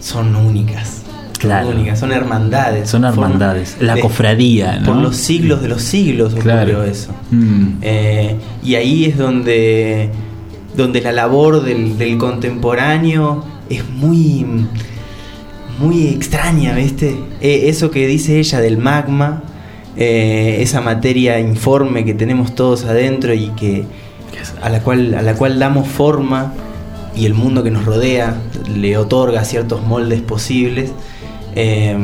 [0.00, 0.97] son únicas.
[1.38, 1.68] Claro.
[1.68, 2.88] Son únicas, son hermandades.
[2.90, 3.76] Son forman- hermandades.
[3.80, 4.86] La de- cofradía, ¿no?
[4.86, 6.84] Por los siglos de los siglos ocurrió Claro.
[6.84, 7.12] eso.
[7.30, 7.66] Mm.
[7.82, 10.10] Eh, y ahí es donde,
[10.76, 14.44] donde la labor del, del contemporáneo es muy,
[15.78, 17.16] muy extraña, ¿viste?
[17.40, 19.42] Eh, eso que dice ella del magma,
[19.96, 23.84] eh, esa materia informe que tenemos todos adentro y que
[24.62, 26.52] a la cual, a la cual damos forma
[27.16, 28.36] y el mundo que nos rodea
[28.72, 30.90] le otorga ciertos moldes posibles.
[31.54, 31.96] Eh,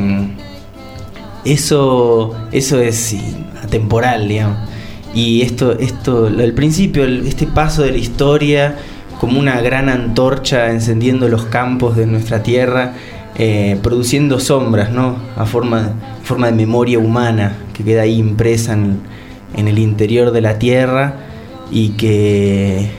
[1.45, 3.15] eso, eso es
[3.63, 4.57] atemporal, digamos.
[5.13, 8.75] Y esto, esto, el principio, este paso de la historia
[9.19, 12.93] como una gran antorcha encendiendo los campos de nuestra tierra,
[13.37, 15.17] eh, produciendo sombras, ¿no?
[15.37, 15.93] A forma,
[16.23, 18.99] forma de memoria humana que queda ahí impresa en,
[19.55, 21.15] en el interior de la tierra
[21.71, 22.89] y que,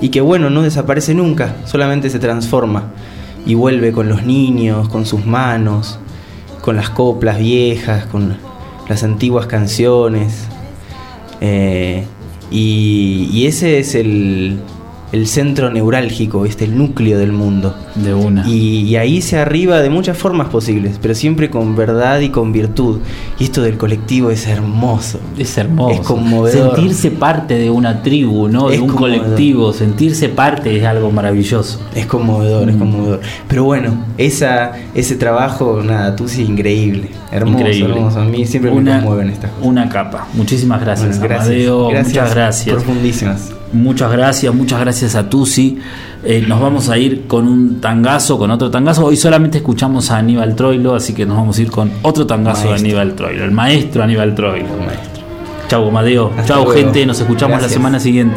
[0.00, 2.92] y que bueno, no desaparece nunca, solamente se transforma
[3.46, 5.98] y vuelve con los niños, con sus manos,
[6.60, 8.36] con las coplas viejas, con
[8.88, 10.46] las antiguas canciones.
[11.40, 12.04] Eh,
[12.50, 14.60] y, y ese es el,
[15.12, 17.74] el centro neurálgico, este, el núcleo del mundo.
[17.94, 18.48] De una.
[18.48, 22.50] Y, y ahí se arriba de muchas formas posibles, pero siempre con verdad y con
[22.52, 23.00] virtud.
[23.38, 25.20] Y esto del colectivo es hermoso.
[25.36, 26.00] Es hermoso.
[26.00, 26.74] Es conmovedor.
[26.76, 28.68] Sentirse parte de una tribu, ¿no?
[28.68, 29.20] De Es un conmovedor.
[29.24, 29.72] colectivo.
[29.74, 31.80] Sentirse parte es algo maravilloso.
[31.94, 32.78] Es conmovedor, es Mm.
[32.78, 33.20] conmovedor.
[33.48, 37.08] Pero bueno, esa, ese trabajo, nada, tú sí, increíble.
[37.30, 37.94] Hermoso, Increíble.
[37.94, 38.20] hermoso.
[38.20, 39.66] A mí siempre me conmueven estas cosas.
[39.66, 40.26] Una capa.
[40.34, 41.90] Muchísimas gracias, Bueno, Amadeo.
[41.90, 42.74] Muchas gracias.
[42.74, 43.52] Profundísimas.
[43.72, 45.78] Muchas gracias, muchas gracias a Tusi.
[46.24, 49.06] Eh, nos vamos a ir con un tangazo, con otro tangazo.
[49.06, 52.68] Hoy solamente escuchamos a Aníbal Troilo, así que nos vamos a ir con otro tangazo
[52.68, 52.74] de.
[52.74, 54.68] Aníbal Troilo, el maestro Aníbal Troilo.
[54.84, 55.22] Maestro.
[55.68, 56.30] Chau, Amadeo.
[56.36, 56.78] Hasta Chau, luego.
[56.78, 57.06] gente.
[57.06, 57.70] Nos escuchamos Gracias.
[57.70, 58.36] la semana siguiente.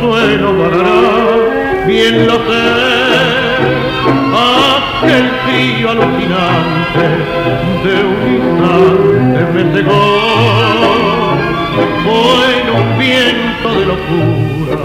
[0.00, 2.40] Consuelo vagará, bien lo sé.
[4.32, 7.06] Aquel frío alucinante
[7.84, 10.04] de un instante me cegó
[12.04, 14.78] fue en un viento de locura,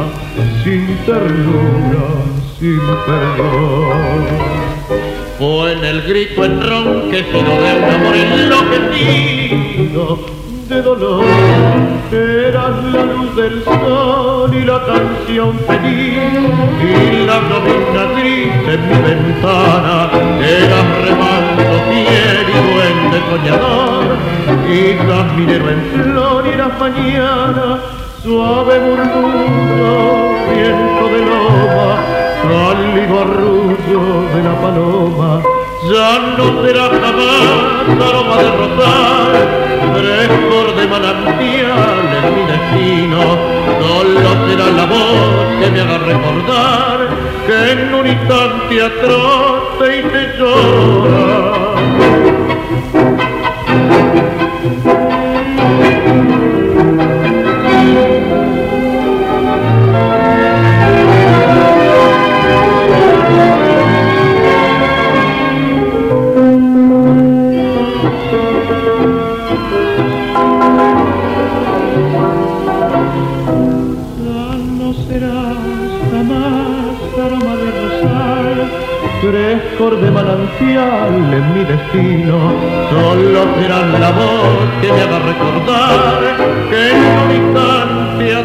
[0.63, 2.05] sin ternura,
[2.59, 4.24] sin perdón.
[5.38, 10.01] Fue en el grito enronquecido de un amor enloquecido
[10.70, 11.26] de dolor.
[12.11, 16.20] Eras la luz del sol y la canción feliz
[16.82, 20.09] y la colina gris en mi ventana.
[20.41, 24.05] Eras remanso fiel y duende soñador
[24.70, 27.80] y caminero en flor y la mañana.
[28.24, 29.93] Suave murmullo,
[30.51, 31.88] viento de loma,
[32.41, 34.01] cálido arrullo
[34.34, 35.41] de la paloma,
[35.91, 43.21] ya no será jamás aroma de rosal, frescor de manantial en mi destino,
[43.81, 46.97] solo será la voz que me haga recordar
[47.47, 51.65] que en un instante atroz te hice llorar.
[79.76, 82.53] frescor de manantial en mi destino.
[82.89, 88.36] Solo será la voz que me haga recordar que en un instante